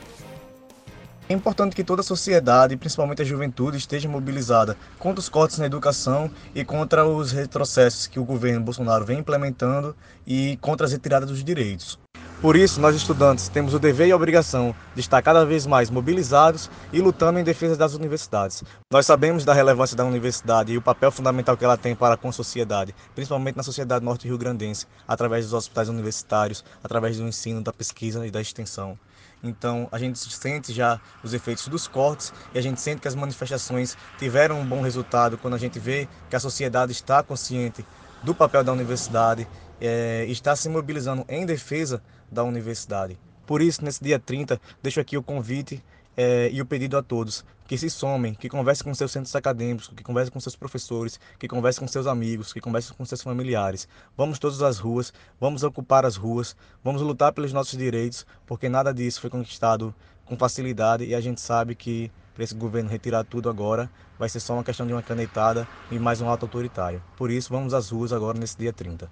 É 1.29 1.35
importante 1.35 1.77
que 1.77 1.85
toda 1.85 2.01
a 2.01 2.05
sociedade, 2.05 2.77
principalmente 2.77 3.23
a 3.23 3.25
juventude, 3.25 3.77
esteja 3.77 4.09
mobilizada 4.09 4.77
contra 4.99 5.21
os 5.21 5.29
cortes 5.29 5.59
na 5.59 5.67
educação 5.67 6.29
e 6.53 6.65
contra 6.65 7.07
os 7.07 7.31
retrocessos 7.31 8.09
que 8.09 8.19
o 8.19 8.25
governo 8.25 8.65
Bolsonaro 8.65 9.05
vem 9.05 9.21
implementando 9.21 9.95
e 10.27 10.59
contra 10.61 10.85
as 10.85 10.91
retiradas 10.91 11.29
dos 11.29 11.45
direitos. 11.45 11.97
Por 12.40 12.55
isso, 12.55 12.81
nós 12.81 12.94
estudantes 12.94 13.48
temos 13.48 13.74
o 13.74 13.81
dever 13.81 14.07
e 14.07 14.12
a 14.12 14.16
obrigação 14.16 14.72
de 14.94 15.01
estar 15.01 15.20
cada 15.20 15.44
vez 15.44 15.66
mais 15.66 15.90
mobilizados 15.90 16.70
e 16.92 17.01
lutando 17.01 17.40
em 17.40 17.42
defesa 17.42 17.77
das 17.77 17.94
universidades. 17.94 18.62
Nós 18.92 19.07
sabemos 19.07 19.44
da 19.44 19.53
relevância 19.53 19.96
da 19.96 20.05
universidade 20.05 20.72
e 20.72 20.77
o 20.77 20.83
papel 20.83 21.11
fundamental 21.11 21.57
que 21.57 21.64
ela 21.64 21.77
tem 21.77 21.96
para 21.96 22.16
com 22.16 22.29
a 22.29 22.33
sociedade, 22.33 22.94
principalmente 23.12 23.57
na 23.57 23.64
sociedade 23.64 24.05
norte-rio-grandense, 24.05 24.87
através 25.07 25.46
dos 25.46 25.53
hospitais 25.53 25.88
universitários, 25.88 26.64
através 26.83 27.16
do 27.16 27.24
ensino, 27.24 27.61
da 27.61 27.72
pesquisa 27.72 28.24
e 28.24 28.31
da 28.31 28.40
extensão. 28.40 28.96
Então 29.42 29.88
a 29.90 29.98
gente 29.98 30.16
sente 30.20 30.72
já 30.72 31.01
os 31.24 31.35
efeitos 31.35 31.66
dos 31.66 31.88
cortes 31.88 32.33
e 32.55 32.59
a 32.59 32.62
gente 32.62 32.81
sente 32.81 33.01
que 33.01 33.09
as 33.09 33.16
manifestações 33.16 33.96
tiveram 34.16 34.61
um 34.61 34.64
bom 34.64 34.81
resultado 34.81 35.37
quando 35.38 35.55
a 35.55 35.59
gente 35.59 35.81
vê 35.81 36.09
que 36.31 36.37
a 36.37 36.40
sociedade 36.40 36.92
está 36.92 37.20
consciente 37.20 37.85
do 38.23 38.35
papel 38.35 38.65
da 38.65 38.73
universidade 38.73 39.49
é, 39.81 40.25
está 40.29 40.55
se 40.57 40.69
mobilizando 40.69 41.25
em 41.29 41.47
defesa 41.47 42.03
da 42.31 42.43
universidade. 42.43 43.19
Por 43.47 43.63
isso, 43.63 43.85
nesse 43.85 44.03
dia 44.03 44.19
30, 44.19 44.61
deixo 44.83 45.01
aqui 45.01 45.17
o 45.17 45.23
convite 45.23 45.83
é, 46.17 46.51
e 46.53 46.61
o 46.61 46.67
pedido 46.67 46.97
a 46.97 47.03
todos 47.03 47.45
que 47.69 47.77
se 47.77 47.91
somem, 47.91 48.33
que 48.33 48.49
conversem 48.49 48.83
com 48.83 48.95
seus 48.95 49.13
centros 49.13 49.37
acadêmicos, 49.37 49.89
que 49.95 50.03
conversem 50.03 50.33
com 50.33 50.41
seus 50.41 50.57
professores, 50.57 51.21
que 51.39 51.47
conversem 51.47 51.81
com 51.81 51.87
seus 51.87 52.07
amigos, 52.07 52.51
que 52.51 52.63
conversem 52.63 52.97
com 52.97 53.05
seus 53.05 53.23
familiares. 53.23 53.87
Vamos 54.17 54.39
todos 54.39 54.63
às 54.63 54.79
ruas, 54.79 55.13
vamos 55.39 55.63
ocupar 55.63 56.07
as 56.07 56.17
ruas, 56.17 56.57
vamos 56.83 57.03
lutar 57.03 57.31
pelos 57.33 57.53
nossos 57.53 57.79
direitos, 57.79 58.27
porque 58.47 58.71
nada 58.71 58.93
disso 58.93 59.21
foi 59.21 59.29
conquistado 59.29 59.95
com 60.25 60.35
facilidade 60.35 61.05
e 61.05 61.15
a 61.15 61.21
gente 61.21 61.43
sabe 61.43 61.75
que 61.75 62.11
para 62.38 62.44
esse 62.44 62.55
governo 62.55 62.88
retirar 62.88 63.24
tudo 63.24 63.51
agora 63.51 63.90
vai 64.16 64.29
ser 64.29 64.38
só 64.38 64.55
uma 64.55 64.62
questão 64.62 64.87
de 64.87 64.92
uma 64.92 65.03
canetada 65.03 65.66
e 65.90 65.98
mais 65.98 66.20
um 66.20 66.31
ato 66.31 66.44
autoritário. 66.44 67.03
Por 67.16 67.33
isso, 67.33 67.48
vamos 67.51 67.74
às 67.74 67.90
ruas 67.90 68.12
agora 68.12 68.38
nesse 68.38 68.57
dia 68.57 68.72
30. 68.72 69.11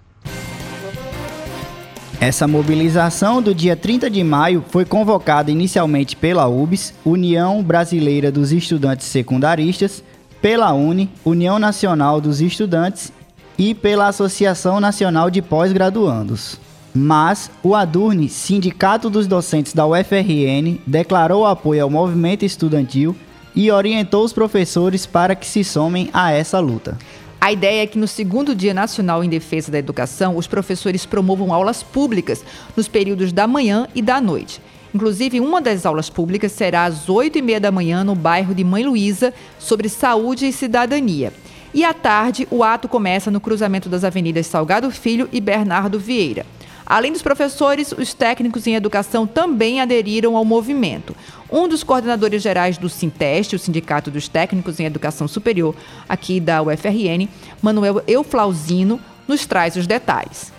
Essa 2.21 2.47
mobilização 2.47 3.41
do 3.41 3.53
dia 3.53 3.75
30 3.75 4.09
de 4.09 4.23
maio 4.23 4.63
foi 4.69 4.85
convocada 4.85 5.51
inicialmente 5.51 6.15
pela 6.15 6.47
UBS, 6.47 6.93
União 7.03 7.61
Brasileira 7.61 8.31
dos 8.31 8.53
Estudantes 8.53 9.07
Secundaristas, 9.07 10.01
pela 10.41 10.71
UNE, 10.71 11.09
União 11.25 11.59
Nacional 11.59 12.21
dos 12.21 12.39
Estudantes 12.39 13.11
e 13.57 13.75
pela 13.75 14.07
Associação 14.07 14.79
Nacional 14.79 15.29
de 15.29 15.41
Pós-Graduandos. 15.41 16.57
Mas 16.97 17.51
o 17.61 17.75
ADURNE, 17.75 18.27
Sindicato 18.27 19.07
dos 19.07 19.27
Docentes 19.27 19.71
da 19.71 19.85
UFRN, 19.85 20.79
declarou 20.85 21.45
apoio 21.45 21.83
ao 21.83 21.91
movimento 21.91 22.43
estudantil 22.43 23.15
e 23.55 23.69
orientou 23.69 24.25
os 24.25 24.33
professores 24.33 25.05
para 25.05 25.35
que 25.35 25.45
se 25.45 25.63
somem 25.63 26.09
a 26.11 26.31
essa 26.31 26.59
luta. 26.59 26.97
A 27.39 27.51
ideia 27.51 27.83
é 27.83 27.87
que 27.87 27.99
no 27.99 28.07
segundo 28.07 28.55
Dia 28.55 28.73
Nacional 28.73 29.23
em 29.23 29.29
Defesa 29.29 29.71
da 29.71 29.77
Educação, 29.77 30.35
os 30.35 30.47
professores 30.47 31.05
promovam 31.05 31.53
aulas 31.53 31.83
públicas 31.83 32.43
nos 32.75 32.87
períodos 32.87 33.31
da 33.31 33.45
manhã 33.45 33.87
e 33.93 34.01
da 34.01 34.19
noite. 34.19 34.59
Inclusive, 34.91 35.39
uma 35.39 35.61
das 35.61 35.85
aulas 35.85 36.09
públicas 36.09 36.51
será 36.51 36.85
às 36.85 37.07
8 37.07 37.37
e 37.37 37.41
meia 37.43 37.59
da 37.59 37.71
manhã 37.71 38.03
no 38.03 38.15
bairro 38.15 38.55
de 38.55 38.63
Mãe 38.63 38.83
Luísa, 38.83 39.31
sobre 39.59 39.87
saúde 39.87 40.47
e 40.47 40.51
cidadania. 40.51 41.31
E 41.75 41.85
à 41.85 41.93
tarde, 41.93 42.47
o 42.49 42.63
ato 42.63 42.87
começa 42.87 43.29
no 43.29 43.39
cruzamento 43.39 43.87
das 43.87 44.03
avenidas 44.03 44.47
Salgado 44.47 44.89
Filho 44.89 45.29
e 45.31 45.39
Bernardo 45.39 45.99
Vieira. 45.99 46.43
Além 46.89 47.11
dos 47.11 47.21
professores, 47.21 47.91
os 47.91 48.13
técnicos 48.13 48.65
em 48.65 48.73
educação 48.73 49.27
também 49.27 49.81
aderiram 49.81 50.37
ao 50.37 50.45
movimento. 50.45 51.13
Um 51.51 51.67
dos 51.67 51.83
coordenadores 51.83 52.41
gerais 52.41 52.77
do 52.77 52.87
Sinteste, 52.87 53.57
o 53.57 53.59
Sindicato 53.59 54.09
dos 54.09 54.29
Técnicos 54.29 54.79
em 54.79 54.85
Educação 54.85 55.27
Superior, 55.27 55.75
aqui 56.07 56.39
da 56.39 56.61
UFRN, 56.61 57.27
Manuel 57.61 58.01
Euflausino, 58.07 59.01
nos 59.27 59.45
traz 59.45 59.75
os 59.75 59.85
detalhes. 59.85 60.53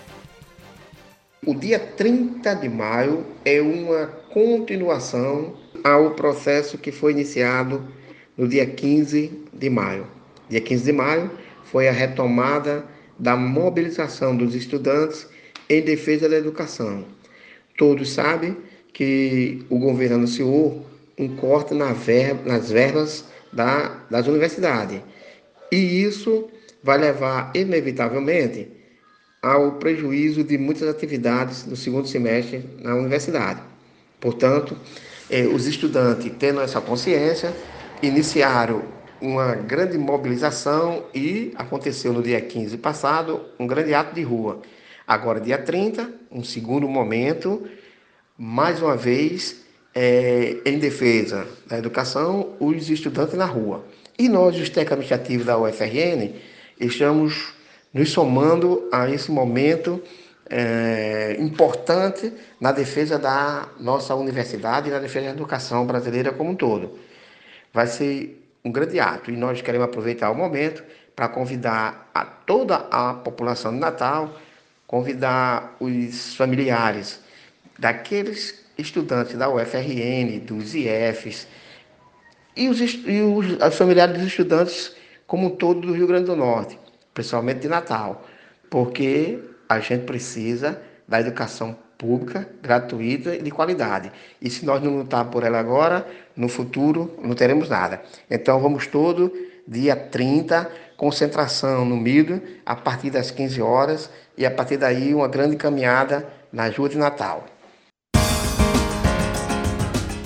O 1.43 1.55
dia 1.55 1.79
30 1.79 2.53
de 2.53 2.69
maio 2.69 3.25
é 3.43 3.59
uma 3.59 4.05
continuação 4.31 5.55
ao 5.83 6.11
processo 6.11 6.77
que 6.77 6.91
foi 6.91 7.11
iniciado 7.13 7.87
no 8.37 8.47
dia 8.47 8.67
15 8.67 9.45
de 9.51 9.69
maio. 9.69 10.05
Dia 10.47 10.61
15 10.61 10.83
de 10.83 10.93
maio 10.93 11.31
foi 11.63 11.87
a 11.87 11.91
retomada 11.91 12.85
da 13.17 13.35
mobilização 13.35 14.37
dos 14.37 14.53
estudantes 14.53 15.27
em 15.69 15.81
defesa 15.81 16.27
da 16.27 16.37
educação. 16.37 17.05
Todos 17.77 18.11
sabem 18.11 18.57
que 18.93 19.65
o 19.69 19.77
governo 19.77 20.15
anunciou 20.15 20.85
um 21.17 21.35
corte 21.35 21.73
na 21.73 21.93
verba, 21.93 22.41
nas 22.45 22.71
verbas 22.71 23.25
da, 23.53 24.03
das 24.09 24.27
universidades. 24.27 25.01
E 25.71 26.03
isso 26.03 26.49
vai 26.83 26.97
levar, 26.97 27.51
inevitavelmente, 27.53 28.67
ao 29.41 29.73
prejuízo 29.73 30.43
de 30.43 30.57
muitas 30.57 30.87
atividades 30.87 31.65
no 31.65 31.75
segundo 31.75 32.07
semestre 32.07 32.63
na 32.81 32.95
universidade. 32.95 33.61
Portanto, 34.19 34.75
eh, 35.29 35.47
os 35.47 35.65
estudantes, 35.65 36.31
tendo 36.37 36.59
essa 36.59 36.81
consciência, 36.81 37.53
iniciaram 38.01 38.83
uma 39.21 39.55
grande 39.55 39.97
mobilização 39.97 41.05
e 41.13 41.51
aconteceu 41.55 42.13
no 42.13 42.21
dia 42.21 42.39
15 42.39 42.77
passado 42.77 43.41
um 43.59 43.67
grande 43.67 43.93
ato 43.93 44.15
de 44.15 44.23
rua. 44.23 44.61
Agora, 45.09 45.39
dia 45.39 45.57
30, 45.57 46.07
um 46.31 46.43
segundo 46.43 46.87
momento, 46.87 47.67
mais 48.37 48.79
uma 48.79 48.95
vez, 48.95 49.65
é, 49.95 50.57
em 50.63 50.77
defesa 50.77 51.47
da 51.65 51.79
educação, 51.79 52.55
os 52.59 52.91
estudantes 52.91 53.33
na 53.33 53.45
rua. 53.45 53.83
E 54.19 54.29
nós, 54.29 54.55
os 54.55 54.69
técnicos 54.69 54.91
administrativos 54.91 55.47
da 55.47 55.57
UFRN, 55.57 56.35
estamos 56.79 57.55
nos 57.91 58.11
somando 58.11 58.87
a 58.91 59.09
esse 59.09 59.31
momento 59.31 59.99
é, 60.47 61.37
importante 61.39 62.31
na 62.61 62.71
defesa 62.71 63.17
da 63.17 63.67
nossa 63.79 64.13
universidade 64.13 64.89
e 64.89 64.91
na 64.91 64.99
defesa 64.99 65.25
da 65.25 65.31
educação 65.31 65.87
brasileira 65.87 66.31
como 66.31 66.51
um 66.51 66.55
todo. 66.55 66.99
Vai 67.73 67.87
ser 67.87 68.47
um 68.63 68.71
grande 68.71 68.99
ato 68.99 69.31
e 69.31 69.35
nós 69.35 69.59
queremos 69.59 69.87
aproveitar 69.87 70.29
o 70.29 70.35
momento 70.35 70.83
para 71.15 71.27
convidar 71.27 72.11
a 72.13 72.23
toda 72.23 72.75
a 72.91 73.15
população 73.15 73.73
de 73.73 73.79
Natal, 73.79 74.35
convidar 74.89 75.75
os 75.79 76.35
familiares 76.35 77.19
daqueles 77.77 78.65
estudantes 78.75 79.37
da 79.37 79.47
UFRN, 79.47 80.39
dos 80.39 80.73
IFs 80.73 81.47
e 82.57 82.67
os, 82.67 82.79
e 82.81 83.21
os, 83.21 83.61
os 83.61 83.75
familiares 83.75 84.17
dos 84.17 84.25
estudantes 84.25 84.95
como 85.27 85.45
um 85.45 85.49
todo 85.51 85.81
do 85.81 85.93
Rio 85.93 86.07
Grande 86.07 86.25
do 86.25 86.35
Norte, 86.35 86.79
principalmente 87.13 87.59
de 87.59 87.67
Natal, 87.67 88.25
porque 88.67 89.37
a 89.69 89.79
gente 89.79 90.05
precisa 90.05 90.81
da 91.07 91.19
educação 91.19 91.77
pública, 91.95 92.49
gratuita 92.59 93.35
e 93.35 93.43
de 93.43 93.51
qualidade. 93.51 94.11
E 94.41 94.49
se 94.49 94.65
nós 94.65 94.81
não 94.81 94.97
lutar 94.97 95.25
por 95.25 95.43
ela 95.43 95.59
agora, 95.59 96.03
no 96.35 96.49
futuro 96.49 97.15
não 97.21 97.35
teremos 97.35 97.69
nada. 97.69 98.01
Então 98.27 98.59
vamos 98.59 98.87
todo 98.87 99.31
dia 99.67 99.95
30, 99.95 100.67
concentração 100.99 101.83
no 101.85 101.95
milho 101.95 102.43
a 102.65 102.75
partir 102.75 103.09
das 103.09 103.31
15 103.31 103.61
horas 103.61 104.09
e 104.37 104.45
a 104.45 104.51
partir 104.51 104.75
daí 104.75 105.15
uma 105.15 105.29
grande 105.29 105.55
caminhada 105.55 106.27
na 106.51 106.67
rua 106.67 106.89
de 106.89 106.97
Natal. 106.97 107.45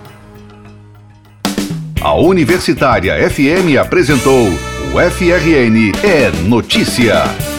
A 2.00 2.14
Universitária 2.14 3.14
FM 3.30 3.78
apresentou 3.80 4.48
o 4.94 5.10
FRN 5.10 5.92
é 6.02 6.30
Notícia. 6.48 7.55